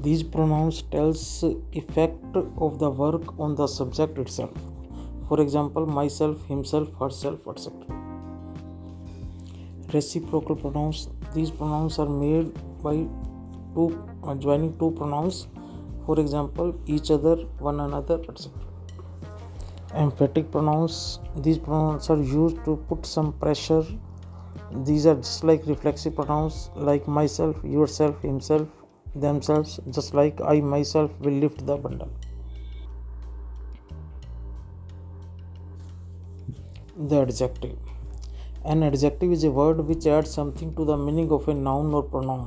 these 0.06 0.22
pronouns 0.22 0.82
tells 0.94 1.26
effect 1.72 2.38
of 2.66 2.78
the 2.78 2.88
work 2.90 3.36
on 3.40 3.56
the 3.56 3.66
subject 3.66 4.16
itself 4.18 4.56
for 5.28 5.40
example 5.40 5.86
myself 5.98 6.44
himself 6.46 6.88
herself 7.00 7.40
etc 7.48 7.98
reciprocal 9.92 10.54
pronouns 10.64 11.08
these 11.34 11.50
pronouns 11.50 11.98
are 11.98 12.08
made 12.08 12.52
by 12.82 12.94
two 13.74 13.86
uh, 14.24 14.34
joining 14.36 14.76
two 14.78 14.92
pronouns 14.96 15.46
for 16.06 16.16
example 16.20 16.68
each 16.86 17.10
other 17.18 17.34
one 17.68 17.80
another 17.86 18.18
etc 18.32 19.94
emphatic 20.06 20.50
pronouns 20.56 20.96
these 21.46 21.58
pronouns 21.68 22.08
are 22.14 22.20
used 22.40 22.58
to 22.66 22.72
put 22.90 23.04
some 23.12 23.32
pressure 23.44 23.84
these 24.88 25.04
are 25.12 25.16
just 25.24 25.44
like 25.50 25.66
reflexive 25.72 26.14
pronouns 26.18 26.56
like 26.90 27.06
myself 27.18 27.62
yourself 27.76 28.22
himself 28.28 29.16
themselves 29.26 29.72
just 29.98 30.14
like 30.20 30.40
i 30.54 30.54
myself 30.76 31.26
will 31.26 31.38
lift 31.44 31.64
the 31.70 31.76
bundle 31.84 32.12
the 37.12 37.20
adjective 37.26 38.70
an 38.74 38.86
adjective 38.90 39.34
is 39.38 39.44
a 39.50 39.52
word 39.60 39.82
which 39.90 40.06
adds 40.18 40.30
something 40.38 40.70
to 40.78 40.84
the 40.90 40.96
meaning 41.06 41.32
of 41.38 41.48
a 41.54 41.54
noun 41.68 41.92
or 41.98 42.04
pronoun 42.14 42.46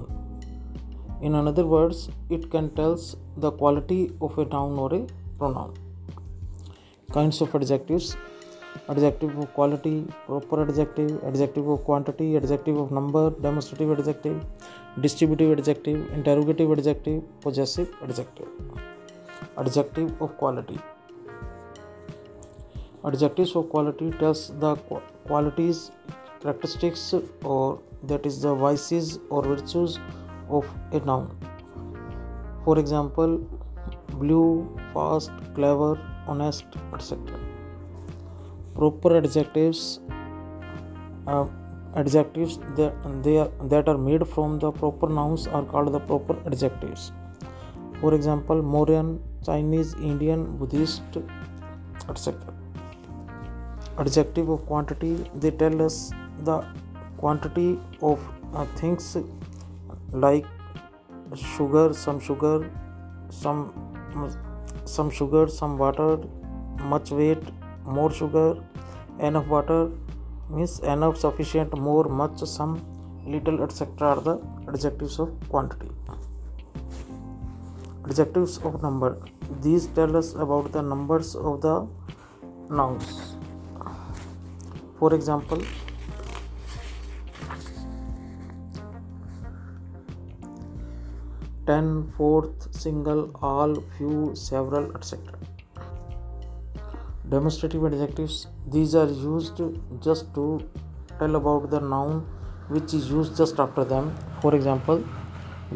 in 1.28 1.34
another 1.36 1.63
words, 1.67 2.08
it 2.30 2.50
can 2.50 2.74
tell 2.76 2.98
the 3.39 3.52
quality 3.52 3.99
of 4.21 4.38
a 4.41 4.45
noun 4.56 4.78
or 4.84 4.89
a 4.95 4.99
pronoun. 5.38 5.71
Kinds 7.13 7.41
of 7.41 7.54
adjectives 7.56 8.17
adjective 8.88 9.38
of 9.38 9.52
quality, 9.54 9.95
proper 10.25 10.62
adjective, 10.63 11.23
adjective 11.23 11.67
of 11.67 11.84
quantity, 11.84 12.28
adjective 12.38 12.78
of 12.78 12.91
number, 12.91 13.30
demonstrative 13.47 13.91
adjective, 13.97 14.45
distributive 15.02 15.58
adjective, 15.58 16.02
interrogative 16.13 16.71
adjective, 16.78 17.21
possessive 17.41 17.89
adjective. 18.04 18.47
Adjective 19.58 20.21
of 20.21 20.38
quality. 20.38 20.80
Adjectives 23.06 23.56
of 23.56 23.69
quality 23.69 24.12
tells 24.23 24.49
the 24.60 24.75
qualities, 25.32 25.91
characteristics, 26.41 27.13
or 27.43 27.80
that 28.04 28.25
is 28.25 28.41
the 28.41 28.54
vices 28.54 29.19
or 29.30 29.43
virtues 29.43 29.99
of 30.49 30.65
a 30.91 30.99
noun. 30.99 31.30
for 32.65 32.76
example 32.84 33.32
blue 34.22 34.48
fast 34.93 35.32
clever 35.56 35.91
honest 36.32 36.65
etc 36.95 37.17
proper 38.80 39.12
adjectives 39.22 39.82
uh, 41.34 41.45
adjectives 42.02 42.54
that 42.80 43.08
they 43.26 43.36
are, 43.43 43.50
that 43.74 43.88
are 43.93 43.98
made 44.10 44.24
from 44.34 44.60
the 44.63 44.72
proper 44.82 45.08
nouns 45.19 45.48
are 45.58 45.63
called 45.74 45.91
the 45.98 46.02
proper 46.12 46.36
adjectives 46.45 47.12
for 48.02 48.13
example 48.13 48.62
Mauryan, 48.74 49.19
Chinese, 49.45 49.93
Indian, 49.95 50.58
Buddhist, 50.58 51.02
etc. 52.10 52.36
Adjective 53.98 54.48
of 54.50 54.65
quantity 54.65 55.13
they 55.36 55.52
tell 55.52 55.82
us 55.82 56.12
the 56.43 56.63
quantity 57.17 57.78
of 58.02 58.19
uh, 58.54 58.65
things 58.80 59.17
like 60.12 60.45
sugar 61.35 61.93
some 61.93 62.19
sugar 62.19 62.71
some 63.29 63.61
some 64.85 65.09
sugar 65.11 65.47
some 65.47 65.77
water 65.77 66.17
much 66.93 67.11
weight 67.11 67.41
more 67.85 68.09
sugar 68.11 68.55
enough 69.19 69.45
water 69.47 69.89
means 70.49 70.79
enough 70.79 71.17
sufficient 71.17 71.77
more 71.77 72.05
much 72.05 72.39
some 72.39 72.73
little 73.25 73.61
etc 73.63 74.07
are 74.09 74.21
the 74.21 74.35
adjectives 74.73 75.19
of 75.19 75.29
quantity 75.49 75.91
adjectives 78.05 78.57
of 78.59 78.81
number 78.81 79.17
these 79.61 79.85
tell 79.87 80.15
us 80.17 80.33
about 80.35 80.71
the 80.71 80.81
numbers 80.81 81.35
of 81.35 81.61
the 81.61 81.75
nouns 82.69 83.35
for 84.99 85.13
example 85.13 85.61
ten 91.69 91.89
fourth 92.17 92.60
single 92.84 93.19
all 93.47 93.73
few 93.97 94.34
several 94.43 94.84
etcetera 94.95 95.82
demonstrative 97.32 97.86
adjective 97.88 98.27
these 98.75 98.95
are 99.01 99.10
use 99.23 99.49
just 100.05 100.34
to 100.36 100.45
tell 101.19 101.36
about 101.41 101.69
the 101.71 101.82
noun 101.89 102.21
which 102.71 102.95
is 102.95 103.12
use 103.12 103.29
just 103.41 103.60
after 103.60 103.84
them 103.93 104.10
for 104.43 104.55
example 104.55 105.03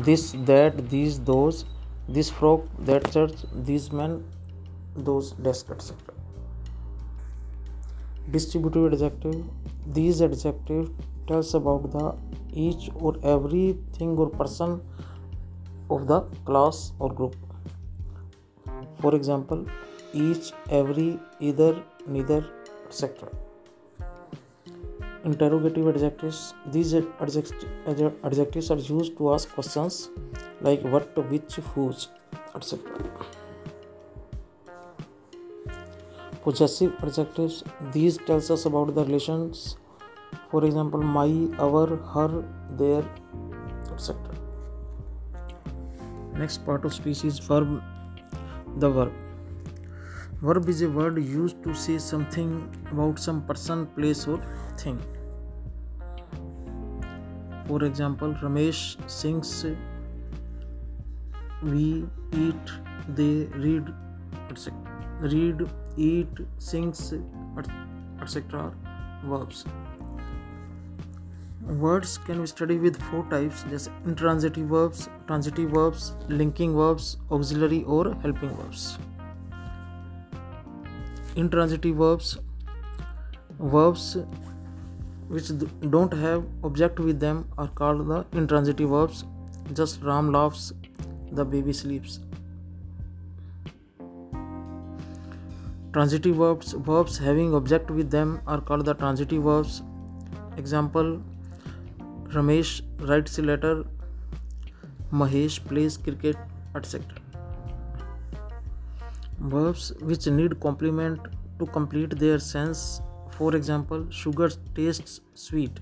this 0.06 0.26
that 0.52 0.80
these 0.96 1.20
those 1.30 1.64
this 2.14 2.32
frock 2.40 2.66
that 2.86 3.08
church 3.08 3.46
this 3.70 3.94
man 3.94 4.18
those 5.12 5.34
desk 5.44 5.72
etcetera 5.72 6.22
distributive 8.32 8.88
adjective 8.88 9.92
these 10.00 10.22
adjective 10.32 10.84
tells 11.28 11.56
about 11.56 11.86
the 11.96 12.12
each 12.68 12.90
और 13.04 13.22
every 13.38 13.74
thing 14.00 14.20
और 14.20 14.36
person 14.40 14.80
of 15.90 16.08
the 16.08 16.22
class 16.46 16.94
or 17.00 17.10
group. 17.10 17.36
For 19.02 19.16
example, 19.16 19.66
each, 20.14 20.52
every, 20.70 21.20
either, 21.40 21.82
neither, 22.08 22.46
etc. 22.86 23.30
Interrogative 25.26 25.88
adjectives. 25.88 26.54
These 26.68 26.94
adjectives 26.96 28.72
are 28.72 28.78
used 28.78 29.18
to 29.18 29.34
ask 29.34 29.50
questions 29.54 30.10
like 30.62 30.82
what, 30.84 31.16
which, 31.30 31.56
whose, 31.74 32.10
etc. 32.56 32.82
Possessive 36.44 36.94
adjectives. 37.02 37.64
These 37.92 38.18
tells 38.20 38.52
us 38.52 38.66
about 38.66 38.94
the 38.96 39.06
relations. 39.06 39.78
For 40.52 40.66
example, 40.66 41.02
my, 41.02 41.48
our, 41.58 41.88
her, 41.96 42.44
their, 42.78 43.04
Next 46.44 46.60
part 46.66 46.84
of 46.88 46.94
speech 46.94 47.20
is 47.28 47.36
verb. 47.50 47.70
The 48.84 48.88
verb. 48.96 49.14
Verb 50.42 50.68
is 50.68 50.82
a 50.82 50.90
word 50.90 51.18
used 51.26 51.60
to 51.66 51.74
say 51.74 51.98
something 51.98 52.50
about 52.92 53.18
some 53.18 53.40
person, 53.52 53.86
place, 53.98 54.24
or 54.28 54.36
thing. 54.82 55.00
For 57.70 57.80
example, 57.90 58.34
Ramesh 58.42 58.84
sings, 59.10 59.66
we 61.62 62.04
eat, 62.34 62.74
they 63.22 63.32
read, 63.68 63.94
etc. 64.50 64.76
Read, 65.22 65.66
eat, 65.96 66.46
sings, 66.58 67.06
etc. 68.22 68.74
verbs. 69.24 69.64
Words 71.68 72.18
can 72.18 72.42
be 72.42 72.48
studied 72.48 72.82
with 72.82 73.02
four 73.04 73.26
types 73.30 73.64
just 73.70 73.90
intransitive 74.06 74.68
verbs, 74.68 75.08
transitive 75.28 75.72
verbs, 75.72 76.14
linking 76.28 76.74
verbs, 76.76 77.18
auxiliary 77.32 77.84
or 77.86 78.14
helping 78.22 78.50
verbs. 78.50 78.98
Intransitive 81.38 81.96
verbs 81.96 82.38
verbs 83.60 84.18
which 85.30 85.52
don't 85.90 86.14
have 86.14 86.44
object 86.66 87.00
with 87.00 87.22
them 87.22 87.48
are 87.58 87.70
called 87.70 88.08
the 88.10 88.26
intransitive 88.38 88.90
verbs. 88.90 89.24
Just 89.74 90.02
Ram 90.02 90.34
laughs, 90.34 90.74
the 91.32 91.46
baby 91.46 91.72
sleeps. 91.72 92.20
Transitive 95.94 96.36
verbs 96.36 96.74
verbs 96.74 97.18
having 97.18 97.54
object 97.56 97.90
with 97.90 98.12
them 98.12 98.42
are 98.48 98.60
called 98.60 98.84
the 98.84 98.94
transitive 98.96 99.44
verbs. 99.44 99.82
Example 100.58 101.22
Ramesh 102.34 102.72
writes 103.08 103.38
a 103.38 103.44
letter. 103.44 103.86
Mahesh 105.22 105.58
plays 105.64 105.98
cricket, 105.98 106.36
etc. 106.76 107.04
Verbs 109.52 109.92
which 110.02 110.26
need 110.38 110.60
complement 110.60 111.20
to 111.60 111.68
complete 111.68 112.18
their 112.24 112.40
sense. 112.40 113.02
For 113.38 113.56
example, 113.56 114.08
sugar 114.22 114.50
tastes 114.74 115.22
sweet. 115.36 115.80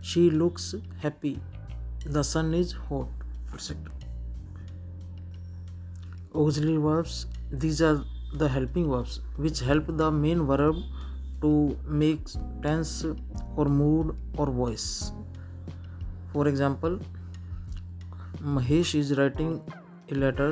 She 0.00 0.30
looks 0.30 0.74
happy. 1.02 1.38
The 2.06 2.24
sun 2.30 2.54
is 2.54 2.72
hot, 2.88 3.28
etc. 3.52 3.92
Auxiliary 6.34 6.80
verbs. 6.88 7.26
These 7.66 7.82
are 7.82 7.96
the 8.32 8.48
helping 8.48 8.88
verbs 8.88 9.20
which 9.36 9.60
help 9.72 9.94
the 10.04 10.10
main 10.10 10.46
verb 10.54 10.76
to 11.42 11.52
make 11.86 12.26
tense 12.62 13.04
or 13.56 13.66
mood 13.66 14.16
or 14.38 14.46
voice 14.46 14.90
for 16.38 16.44
example 16.48 16.96
mahesh 18.56 18.90
is 18.98 19.08
writing 19.20 19.48
a 20.16 20.18
letter 20.24 20.48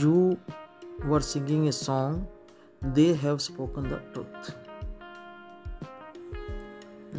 you 0.00 0.16
were 1.12 1.20
singing 1.28 1.62
a 1.70 1.72
song 1.76 2.18
they 2.98 3.06
have 3.22 3.38
spoken 3.44 3.86
the 3.92 4.00
truth 4.16 4.50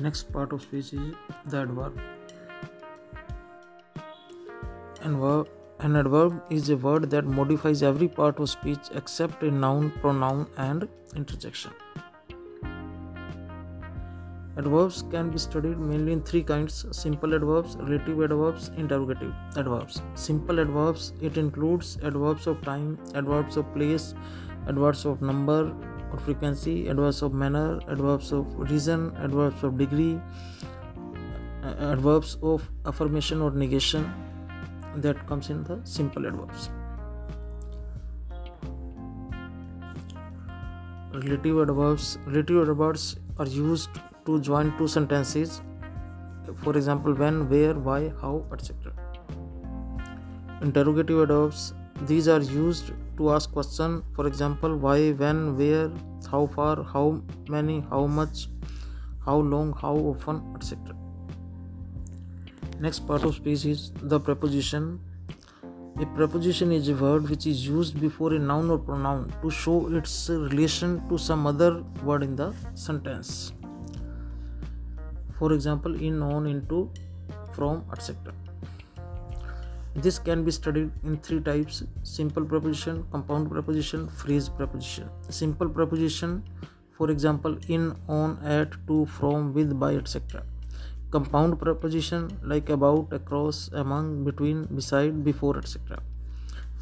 next 0.07 0.29
part 0.35 0.53
of 0.57 0.61
speech 0.67 0.91
is 0.99 1.09
the 1.55 1.61
adverb 1.63 1.97
adverb 5.09 5.87
an 5.87 6.01
adverb 6.03 6.37
is 6.59 6.69
a 6.77 6.77
word 6.87 7.09
that 7.15 7.33
modifies 7.39 7.85
every 7.91 8.09
part 8.21 8.43
of 8.45 8.51
speech 8.55 8.93
except 9.01 9.47
a 9.49 9.55
noun 9.65 9.89
pronoun 10.05 10.45
and 10.67 10.87
interjection 11.23 11.82
Adverbs 14.63 14.97
can 15.11 15.29
be 15.29 15.37
studied 15.37 15.77
mainly 15.87 16.13
in 16.15 16.19
three 16.27 16.41
kinds 16.41 16.75
simple 16.97 17.33
adverbs, 17.37 17.71
relative 17.79 18.19
adverbs, 18.25 18.69
interrogative 18.77 19.33
adverbs. 19.57 20.01
Simple 20.15 20.61
adverbs 20.63 21.07
it 21.21 21.37
includes 21.41 21.87
adverbs 22.09 22.47
of 22.47 22.61
time, 22.67 22.97
adverbs 23.13 23.57
of 23.57 23.73
place, 23.73 24.05
adverbs 24.69 25.03
of 25.05 25.21
number 25.21 25.73
or 26.13 26.19
frequency, 26.19 26.87
adverbs 26.87 27.21
of 27.21 27.33
manner, 27.33 27.81
adverbs 27.91 28.31
of 28.31 28.45
reason, 28.71 29.11
adverbs 29.25 29.61
of 29.65 29.77
degree, 29.77 30.17
uh, 31.63 31.73
adverbs 31.89 32.37
of 32.41 32.63
affirmation 32.85 33.41
or 33.41 33.51
negation 33.51 34.09
that 34.95 35.27
comes 35.27 35.49
in 35.49 35.61
the 35.65 35.77
simple 35.83 36.25
adverbs. 36.25 36.69
Relative 41.13 41.61
adverbs 41.67 42.17
relative 42.27 42.63
adverbs 42.69 43.07
are 43.37 43.47
used 43.47 43.89
to 44.25 44.39
join 44.47 44.73
two 44.77 44.87
sentences 44.87 45.61
for 46.63 46.73
example 46.77 47.13
when 47.21 47.47
where 47.49 47.75
why 47.87 47.99
how 48.21 48.33
etc 48.53 48.91
interrogative 50.67 51.21
adverbs 51.25 51.63
these 52.11 52.27
are 52.35 52.41
used 52.57 52.91
to 53.17 53.31
ask 53.37 53.51
question 53.57 54.01
for 54.15 54.25
example 54.31 54.75
why 54.87 54.97
when 55.21 55.39
where 55.61 55.87
how 56.33 56.43
far 56.57 56.75
how 56.95 57.05
many 57.55 57.75
how 57.93 58.01
much 58.19 58.47
how 59.25 59.37
long 59.53 59.71
how 59.85 59.95
often 60.11 60.41
etc 60.59 60.95
next 62.85 63.05
part 63.11 63.23
of 63.23 63.33
speech 63.39 63.65
is 63.73 63.89
the 64.13 64.19
preposition 64.29 64.87
a 66.05 66.05
preposition 66.17 66.71
is 66.77 66.87
a 66.93 66.95
word 67.03 67.29
which 67.33 67.45
is 67.53 67.65
used 67.73 67.99
before 68.05 68.33
a 68.33 68.39
noun 68.51 68.69
or 68.77 68.79
pronoun 68.89 69.23
to 69.43 69.51
show 69.63 69.77
its 70.01 70.15
relation 70.29 71.01
to 71.09 71.17
some 71.27 71.45
other 71.55 71.71
word 72.03 72.23
in 72.29 72.35
the 72.35 72.49
sentence 72.73 73.35
for 75.43 75.51
example 75.53 75.95
in 76.07 76.21
on 76.33 76.45
into 76.49 76.77
from 77.55 77.79
etc 77.93 78.33
this 80.05 80.17
can 80.27 80.45
be 80.45 80.51
studied 80.57 80.91
in 81.09 81.17
three 81.25 81.39
types 81.47 81.79
simple 82.11 82.45
preposition 82.53 83.01
compound 83.15 83.49
preposition 83.53 84.07
phrase 84.21 84.47
preposition 84.59 85.09
simple 85.41 85.73
preposition 85.79 86.37
for 86.99 87.09
example 87.15 87.57
in 87.67 87.85
on 88.21 88.37
at 88.59 88.77
to 88.87 89.03
from 89.17 89.51
with 89.59 89.75
by 89.85 89.91
etc 90.05 90.45
compound 91.17 91.59
preposition 91.65 92.23
like 92.55 92.69
about 92.79 93.11
across 93.21 93.59
among 93.85 94.07
between 94.31 94.63
beside 94.81 95.19
before 95.29 95.53
etc 95.63 95.99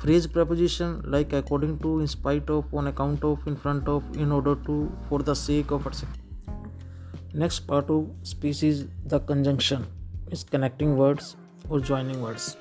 phrase 0.04 0.28
preposition 0.38 0.94
like 1.16 1.34
according 1.44 1.74
to 1.80 2.00
in 2.06 2.12
spite 2.18 2.48
of 2.60 2.78
on 2.82 2.94
account 2.94 3.26
of 3.32 3.50
in 3.54 3.56
front 3.66 3.90
of 3.98 4.20
in 4.26 4.32
order 4.40 4.56
to 4.70 4.78
for 5.10 5.24
the 5.32 5.38
sake 5.48 5.72
of 5.80 5.88
etc 5.94 6.18
Next 7.34 7.62
part 7.62 7.90
of 7.90 8.10
speech 8.24 8.62
is 8.62 8.88
the 9.06 9.22
conjunction, 9.22 9.88
is 10.32 10.44
connecting 10.44 10.98
words 10.98 11.38
or 11.70 11.80
joining 11.80 12.22
words. 12.22 12.58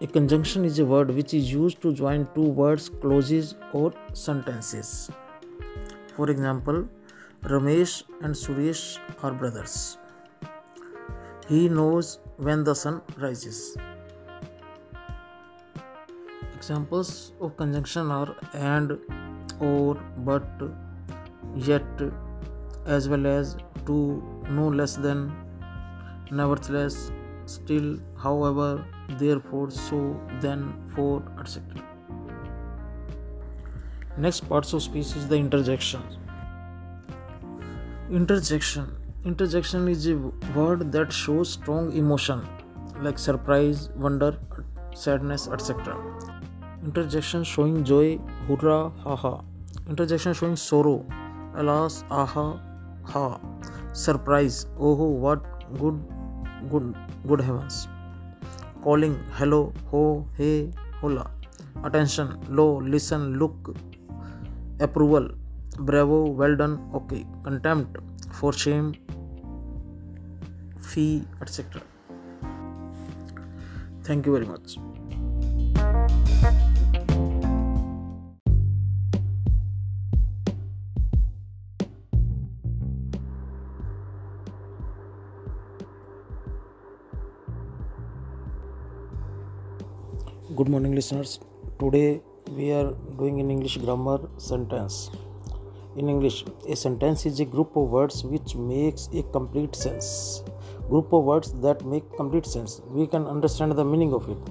A 0.00 0.06
conjunction 0.06 0.64
is 0.64 0.78
a 0.78 0.84
word 0.86 1.10
which 1.12 1.34
is 1.34 1.52
used 1.52 1.82
to 1.82 1.92
join 1.92 2.28
two 2.36 2.44
words, 2.44 2.88
clauses, 2.88 3.56
or 3.72 3.92
sentences. 4.12 5.10
For 6.14 6.30
example, 6.30 6.88
Ramesh 7.42 8.04
and 8.22 8.32
Suresh 8.32 9.00
are 9.24 9.32
brothers. 9.32 9.98
He 11.48 11.68
knows 11.68 12.20
when 12.36 12.62
the 12.62 12.76
sun 12.76 13.02
rises. 13.18 13.76
Examples 16.54 17.32
of 17.40 17.56
conjunction 17.56 18.08
are 18.12 18.36
and, 18.54 18.96
or, 19.58 19.94
but, 20.18 20.44
yet, 21.56 21.82
as 22.86 23.08
well 23.08 23.26
as 23.26 23.56
to 23.86 23.94
no 24.58 24.68
less 24.80 24.94
than 24.96 25.22
nevertheless 26.30 27.10
still 27.46 27.88
however 28.24 28.70
therefore 29.22 29.70
so 29.70 29.98
then 30.44 30.62
for 30.94 31.22
etc 31.40 31.84
next 34.26 34.48
parts 34.48 34.72
of 34.72 34.82
speech 34.82 35.10
is 35.20 35.26
the 35.32 35.36
interjection 35.36 36.02
interjection 38.20 38.86
interjection 39.24 39.88
is 39.88 40.06
a 40.14 40.16
word 40.58 40.90
that 40.92 41.12
shows 41.12 41.50
strong 41.58 41.92
emotion 42.02 42.46
like 43.06 43.18
surprise 43.18 43.88
wonder 43.96 44.30
sadness 44.94 45.48
etc 45.56 45.96
interjection 46.84 47.42
showing 47.54 47.82
joy 47.92 48.06
hurrah 48.48 48.82
haha 49.06 49.34
interjection 49.94 50.32
showing 50.42 50.56
sorrow 50.66 50.96
alas 51.62 52.00
aha 52.20 52.46
हाँ 53.10 53.32
surprise 54.04 54.58
oho 54.86 55.06
what 55.20 55.42
good 55.80 55.98
good 56.70 56.88
good 57.26 57.42
heavens 57.42 57.76
calling 58.84 59.14
hello 59.38 59.60
ho 59.92 60.00
hey 60.38 60.48
hola 61.02 61.24
attention 61.84 62.28
lo 62.56 62.66
listen 62.86 63.20
look 63.42 63.70
approval 64.82 65.28
bravo 65.86 66.18
well 66.40 66.54
done 66.56 66.72
okay 66.96 67.16
contempt 67.46 67.98
for 68.40 68.52
shame 68.64 68.82
fie 68.92 71.06
etcetera 71.16 71.82
thank 74.10 74.20
you 74.26 74.32
very 74.34 74.46
much 74.48 74.74
good 90.58 90.68
morning 90.72 90.92
listeners 90.96 91.30
today 91.80 92.18
we 92.58 92.66
are 92.76 92.86
doing 93.20 93.34
an 93.42 93.48
english 93.54 93.74
grammar 93.84 94.18
sentence 94.44 94.94
in 96.00 96.06
english 96.12 96.36
a 96.74 96.76
sentence 96.84 97.24
is 97.30 97.40
a 97.44 97.46
group 97.54 97.72
of 97.80 97.86
words 97.96 98.16
which 98.32 98.54
makes 98.70 99.02
a 99.20 99.22
complete 99.34 99.74
sense 99.80 100.06
group 100.92 101.12
of 101.18 101.24
words 101.30 101.48
that 101.64 101.84
make 101.94 102.04
complete 102.20 102.46
sense 102.54 102.76
we 103.00 103.06
can 103.14 103.26
understand 103.34 103.76
the 103.80 103.86
meaning 103.90 104.14
of 104.20 104.30
it 104.34 104.48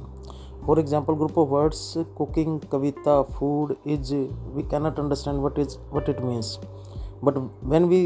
for 0.67 0.75
example 0.83 1.15
group 1.21 1.39
of 1.43 1.55
words 1.57 1.81
cooking 2.19 2.53
kavita 2.73 3.15
food 3.39 3.73
is 3.95 4.13
we 4.59 4.65
cannot 4.73 4.99
understand 5.05 5.41
what 5.47 5.57
is 5.63 5.77
what 5.95 6.13
it 6.13 6.21
means 6.29 6.51
but 7.29 7.41
when 7.73 7.89
we 7.95 8.01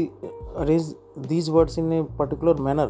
arrange 0.62 0.88
these 1.34 1.50
words 1.58 1.74
in 1.84 1.92
a 1.98 2.02
particular 2.22 2.56
manner 2.70 2.88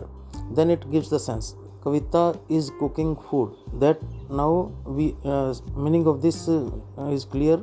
then 0.61 0.70
it 0.77 0.90
gives 0.94 1.11
the 1.16 1.20
sense 1.31 1.49
Kavita 1.85 2.38
is 2.51 2.71
cooking 2.79 3.16
food. 3.29 3.53
That 3.79 3.99
now 4.29 4.71
we 4.85 5.14
uh, 5.25 5.55
meaning 5.75 6.07
of 6.07 6.21
this 6.23 6.47
uh, 6.49 6.64
is 7.19 7.25
clear. 7.25 7.59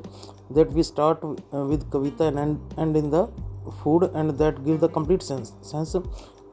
That 0.49 0.71
we 0.71 0.81
start 0.83 1.23
uh, 1.23 1.65
with 1.71 1.89
Kavita 1.91 2.27
and 2.29 2.39
end, 2.43 2.73
end 2.79 2.95
in 3.01 3.09
the 3.11 3.27
food, 3.83 4.05
and 4.15 4.31
that 4.39 4.63
give 4.65 4.79
the 4.79 4.89
complete 4.89 5.21
sense. 5.21 5.53
Sense 5.61 5.95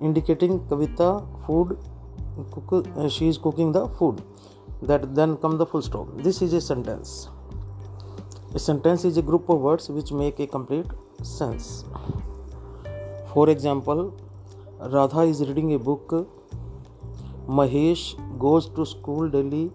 indicating 0.00 0.60
Kavita 0.74 1.10
food. 1.46 1.76
Cook, 2.52 2.86
uh, 2.96 3.08
she 3.08 3.28
is 3.28 3.38
cooking 3.38 3.72
the 3.72 3.88
food. 4.00 4.20
That 4.82 5.14
then 5.14 5.36
come 5.38 5.56
the 5.56 5.64
full 5.64 5.80
stop. 5.82 6.08
This 6.18 6.42
is 6.42 6.52
a 6.52 6.60
sentence. 6.60 7.28
A 8.54 8.58
sentence 8.58 9.04
is 9.06 9.16
a 9.16 9.22
group 9.22 9.48
of 9.48 9.60
words 9.60 9.88
which 9.88 10.12
make 10.12 10.38
a 10.38 10.46
complete 10.46 10.86
sense. 11.22 11.84
For 13.32 13.48
example, 13.48 14.12
Radha 14.80 15.22
is 15.22 15.40
reading 15.48 15.72
a 15.74 15.78
book 15.78 16.12
Mahesh 17.46 18.14
goes 18.38 18.68
to 18.70 18.86
school 18.86 19.28
daily. 19.28 19.70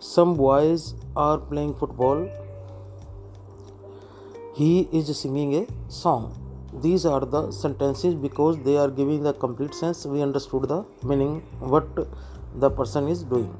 Some 0.00 0.34
boys 0.34 0.94
are 1.16 1.38
playing 1.38 1.74
football. 1.74 2.28
He 4.56 4.88
is 4.92 5.16
singing 5.16 5.54
a 5.54 5.66
song. 5.88 6.34
These 6.82 7.06
are 7.06 7.20
the 7.24 7.52
sentences 7.52 8.14
because 8.16 8.58
they 8.64 8.76
are 8.76 8.90
giving 8.90 9.22
the 9.22 9.34
complete 9.34 9.72
sense. 9.72 10.04
We 10.04 10.20
understood 10.20 10.62
the 10.66 10.84
meaning, 11.04 11.42
what 11.60 11.86
the 12.56 12.70
person 12.70 13.06
is 13.06 13.22
doing. 13.22 13.54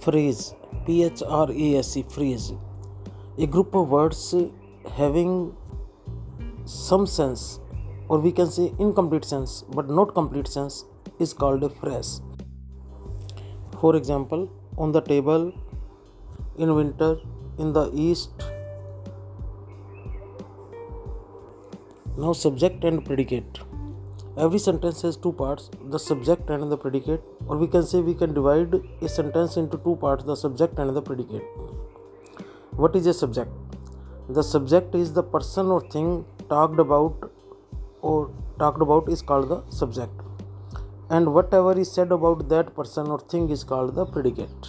Phrase 0.00 0.54
P 0.86 1.04
H 1.04 1.22
R 1.26 1.50
A 1.52 1.74
S 1.76 1.96
E 1.98 2.04
phrase. 2.08 2.54
A 3.36 3.44
group 3.46 3.74
of 3.74 3.86
words 3.88 4.34
having 4.96 5.54
some 6.64 7.06
sense 7.06 7.60
or 8.12 8.18
we 8.24 8.30
can 8.38 8.48
say 8.54 8.64
incomplete 8.84 9.26
sense 9.32 9.52
but 9.76 9.86
not 9.98 10.10
complete 10.16 10.48
sense 10.54 10.74
is 11.26 11.30
called 11.42 11.62
a 11.68 11.70
phrase 11.82 12.08
for 13.82 13.92
example 14.00 14.42
on 14.84 14.92
the 14.96 15.02
table 15.12 15.44
in 16.64 16.74
winter 16.80 17.08
in 17.64 17.70
the 17.78 17.84
east 18.08 18.44
now 22.24 22.34
subject 22.44 22.84
and 22.92 23.02
predicate 23.08 23.62
every 24.46 24.60
sentence 24.68 25.00
has 25.08 25.16
two 25.26 25.34
parts 25.42 25.70
the 25.96 26.02
subject 26.10 26.52
and 26.56 26.70
the 26.76 26.80
predicate 26.86 27.34
or 27.48 27.56
we 27.64 27.68
can 27.76 27.88
say 27.92 28.02
we 28.12 28.16
can 28.24 28.36
divide 28.42 28.76
a 28.84 29.08
sentence 29.18 29.56
into 29.64 29.80
two 29.88 29.96
parts 30.06 30.30
the 30.34 30.40
subject 30.44 30.78
and 30.84 30.98
the 31.00 31.04
predicate 31.10 32.40
what 32.84 33.00
is 33.02 33.08
a 33.14 33.18
subject 33.26 34.32
the 34.40 34.46
subject 34.54 35.02
is 35.02 35.16
the 35.20 35.26
person 35.36 35.74
or 35.78 35.82
thing 35.96 36.10
talked 36.56 36.80
about 36.90 37.30
or 38.02 38.30
talked 38.58 38.82
about 38.82 39.08
is 39.16 39.22
called 39.22 39.48
the 39.48 39.58
subject 39.80 40.78
and 41.08 41.32
whatever 41.34 41.72
is 41.84 41.90
said 41.90 42.10
about 42.12 42.48
that 42.48 42.74
person 42.78 43.06
or 43.06 43.18
thing 43.32 43.48
is 43.56 43.62
called 43.72 43.94
the 43.94 44.04
predicate 44.14 44.68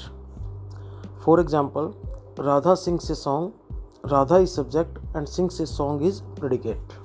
for 1.25 1.39
example 1.43 1.87
radha 2.49 2.75
sings 2.83 3.09
a 3.15 3.17
song 3.23 3.45
radha 4.13 4.39
is 4.47 4.53
subject 4.59 4.99
and 5.15 5.27
sings 5.37 5.59
a 5.65 5.67
song 5.75 5.99
is 6.11 6.21
predicate 6.39 6.95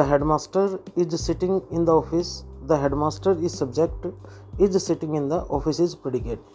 the 0.00 0.04
headmaster 0.12 0.66
is 1.04 1.18
sitting 1.28 1.56
in 1.78 1.84
the 1.90 1.96
office 2.02 2.32
the 2.72 2.78
headmaster 2.84 3.32
is 3.48 3.56
subject 3.64 4.06
is 4.66 4.78
sitting 4.86 5.14
in 5.14 5.28
the 5.34 5.40
office 5.60 5.80
is 5.88 5.94
predicate 6.04 6.54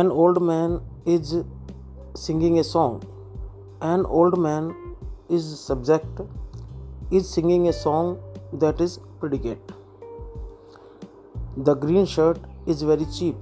an 0.00 0.10
old 0.24 0.42
man 0.52 0.78
is 1.16 1.36
singing 2.28 2.58
a 2.64 2.64
song 2.72 3.00
an 3.86 4.04
old 4.06 4.36
man 4.36 4.74
is 5.30 5.44
subject 5.60 6.20
is 7.12 7.28
singing 7.32 7.68
a 7.68 7.72
song 7.72 8.18
that 8.52 8.80
is 8.80 8.98
predicate 9.20 9.70
the 11.56 11.74
green 11.74 12.04
shirt 12.04 12.38
is 12.66 12.82
very 12.82 13.06
cheap 13.16 13.36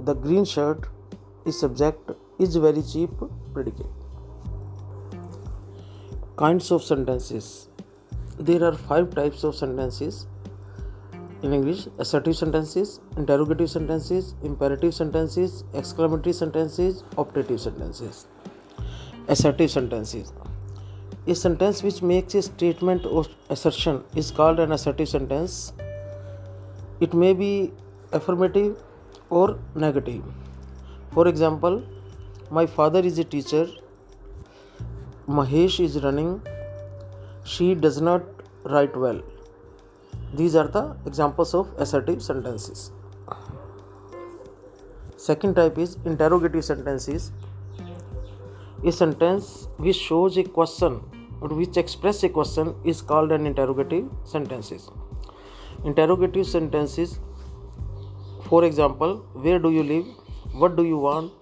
the 0.00 0.12
green 0.12 0.44
shirt 0.44 0.88
is 1.46 1.58
subject 1.58 2.10
is 2.38 2.56
very 2.56 2.82
cheap 2.82 3.08
predicate 3.54 3.86
kinds 6.36 6.70
of 6.70 6.82
sentences 6.84 7.68
there 8.38 8.62
are 8.62 8.74
five 8.74 9.08
types 9.14 9.42
of 9.42 9.54
sentences 9.54 10.26
in 11.42 11.54
english 11.54 11.88
assertive 11.98 12.36
sentences 12.36 13.00
interrogative 13.16 13.70
sentences 13.70 14.34
imperative 14.44 14.92
sentences 14.94 15.64
exclamatory 15.74 16.34
sentences 16.34 17.04
optative 17.16 17.58
sentences 17.60 18.26
assertive 19.32 19.70
sentences. 19.70 20.32
A 21.26 21.34
sentence 21.34 21.82
which 21.82 22.00
makes 22.02 22.34
a 22.34 22.42
statement 22.42 23.04
or 23.04 23.24
assertion 23.50 24.02
is 24.16 24.30
called 24.30 24.58
an 24.58 24.72
assertive 24.72 25.08
sentence. 25.08 25.72
It 27.00 27.12
may 27.14 27.34
be 27.34 27.72
affirmative 28.12 28.82
or 29.28 29.58
negative. 29.74 30.22
For 31.12 31.28
example, 31.28 31.82
my 32.50 32.64
father 32.64 33.00
is 33.00 33.18
a 33.18 33.24
teacher, 33.24 33.66
Mahesh 35.28 35.78
is 35.80 36.02
running, 36.02 36.40
she 37.44 37.74
does 37.74 38.00
not 38.00 38.22
write 38.64 38.96
well. 38.96 39.20
These 40.34 40.56
are 40.56 40.68
the 40.68 40.96
examples 41.06 41.54
of 41.54 41.70
assertive 41.76 42.22
sentences. 42.22 42.90
Second 45.16 45.56
type 45.56 45.76
is 45.76 45.98
interrogative 46.06 46.64
sentences 46.64 47.32
a 48.86 48.92
sentence 48.92 49.66
which 49.78 49.96
shows 49.96 50.36
a 50.38 50.44
question 50.44 51.00
or 51.40 51.48
which 51.48 51.76
express 51.76 52.22
a 52.22 52.28
question 52.28 52.76
is 52.84 53.02
called 53.02 53.32
an 53.32 53.44
interrogative 53.44 54.08
sentences. 54.22 54.88
Interrogative 55.82 56.46
sentences, 56.46 57.18
for 58.44 58.62
example, 58.64 59.16
where 59.34 59.58
do 59.58 59.70
you 59.70 59.82
live? 59.82 60.06
What 60.54 60.76
do 60.76 60.84
you 60.84 60.96
want? 60.96 61.32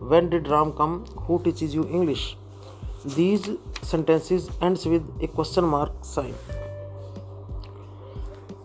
When 0.00 0.28
did 0.28 0.48
Ram 0.48 0.72
come? 0.72 1.04
Who 1.28 1.38
teaches 1.44 1.72
you 1.72 1.84
English? 1.86 2.36
These 3.14 3.48
sentences 3.82 4.50
ends 4.60 4.84
with 4.84 5.04
a 5.22 5.28
question 5.28 5.64
mark 5.64 5.92
sign. 6.02 6.34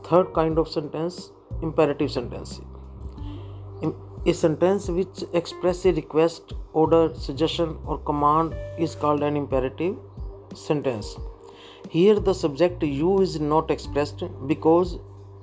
Third 0.05 0.33
kind 0.33 0.57
of 0.57 0.67
sentence, 0.67 1.29
imperative 1.61 2.09
sentences 2.11 2.61
a 4.29 4.33
sentence 4.33 4.89
which 4.89 5.19
expresses 5.39 5.85
a 5.89 5.93
request, 5.93 6.51
order, 6.73 7.13
suggestion, 7.25 7.77
or 7.85 7.97
command 7.99 8.53
is 8.77 8.93
called 8.93 9.23
an 9.23 9.37
imperative 9.37 9.95
sentence. 10.53 11.15
Here, 11.89 12.15
the 12.19 12.33
subject 12.33 12.83
you 12.83 13.19
is 13.21 13.39
not 13.39 13.71
expressed 13.71 14.21
because 14.45 14.99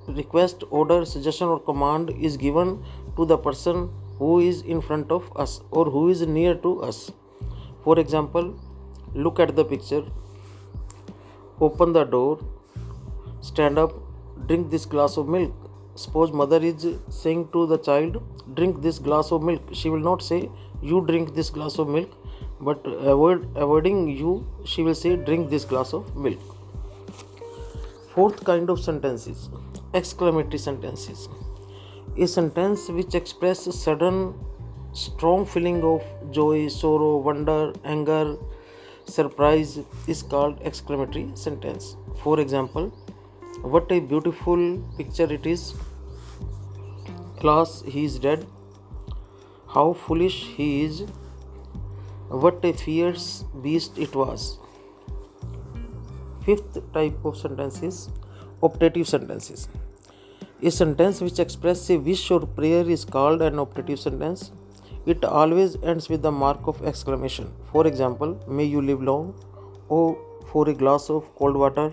request, 0.06 0.64
order, 0.70 1.06
suggestion, 1.06 1.48
or 1.48 1.60
command 1.60 2.10
is 2.20 2.36
given 2.36 2.74
to 3.16 3.24
the 3.24 3.38
person 3.38 3.88
who 4.18 4.40
is 4.40 4.60
in 4.60 4.82
front 4.82 5.10
of 5.10 5.32
us 5.34 5.62
or 5.70 5.86
who 5.86 6.10
is 6.10 6.20
near 6.26 6.54
to 6.56 6.82
us. 6.82 7.10
For 7.84 7.98
example, 7.98 8.54
look 9.14 9.40
at 9.40 9.56
the 9.56 9.64
picture, 9.64 10.04
open 11.58 11.94
the 11.94 12.04
door, 12.04 12.38
stand 13.40 13.78
up, 13.78 13.94
drink 14.46 14.70
this 14.70 14.84
glass 14.84 15.16
of 15.16 15.26
milk 15.26 15.63
Suppose 15.96 16.32
mother 16.32 16.56
is 16.60 16.86
saying 17.08 17.48
to 17.52 17.66
the 17.68 17.78
child, 17.78 18.20
drink 18.56 18.82
this 18.82 18.98
glass 18.98 19.30
of 19.30 19.42
milk. 19.42 19.60
She 19.72 19.90
will 19.90 20.00
not 20.00 20.22
say, 20.22 20.50
you 20.82 21.00
drink 21.06 21.34
this 21.34 21.50
glass 21.50 21.78
of 21.78 21.88
milk, 21.88 22.10
but 22.60 22.84
avoid, 22.84 23.48
avoiding 23.54 24.08
you, 24.08 24.44
she 24.64 24.82
will 24.82 24.94
say, 24.96 25.14
drink 25.14 25.50
this 25.50 25.64
glass 25.64 25.92
of 25.94 26.16
milk. 26.16 26.38
Fourth 28.12 28.42
kind 28.44 28.70
of 28.70 28.80
sentences 28.80 29.48
exclamatory 29.92 30.58
sentences. 30.58 31.28
A 32.18 32.26
sentence 32.26 32.88
which 32.88 33.14
expresses 33.14 33.80
sudden, 33.80 34.34
strong 34.92 35.46
feeling 35.46 35.84
of 35.84 36.02
joy, 36.32 36.66
sorrow, 36.66 37.18
wonder, 37.18 37.72
anger, 37.84 38.34
surprise 39.06 39.78
is 40.08 40.22
called 40.24 40.58
exclamatory 40.62 41.30
sentence. 41.36 41.94
For 42.24 42.40
example, 42.40 42.92
what 43.72 43.90
a 43.94 43.98
beautiful 44.08 44.60
picture 44.98 45.26
it 45.36 45.46
is 45.46 45.72
Class, 47.40 47.82
he 47.86 48.04
is 48.04 48.18
dead 48.18 48.46
how 49.72 49.92
foolish 49.94 50.36
he 50.58 50.84
is 50.84 51.04
what 52.28 52.62
a 52.64 52.72
fierce 52.72 53.44
beast 53.62 53.96
it 53.98 54.14
was 54.14 54.58
fifth 56.44 56.78
type 56.92 57.24
of 57.24 57.36
sentences 57.38 58.10
optative 58.62 59.06
sentences 59.08 59.66
a 60.62 60.70
sentence 60.70 61.22
which 61.22 61.38
expresses 61.38 61.88
a 61.90 61.98
wish 62.10 62.30
or 62.30 62.40
prayer 62.60 62.84
is 62.98 63.04
called 63.16 63.40
an 63.40 63.56
optative 63.64 63.98
sentence 63.98 64.50
it 65.06 65.24
always 65.24 65.76
ends 65.94 66.10
with 66.10 66.20
the 66.20 66.32
mark 66.44 66.60
of 66.66 66.84
exclamation 66.84 67.50
for 67.72 67.86
example 67.86 68.38
may 68.46 68.64
you 68.64 68.82
live 68.82 69.02
long 69.02 69.32
oh 69.90 70.06
for 70.52 70.68
a 70.68 70.74
glass 70.74 71.08
of 71.08 71.34
cold 71.34 71.56
water 71.56 71.92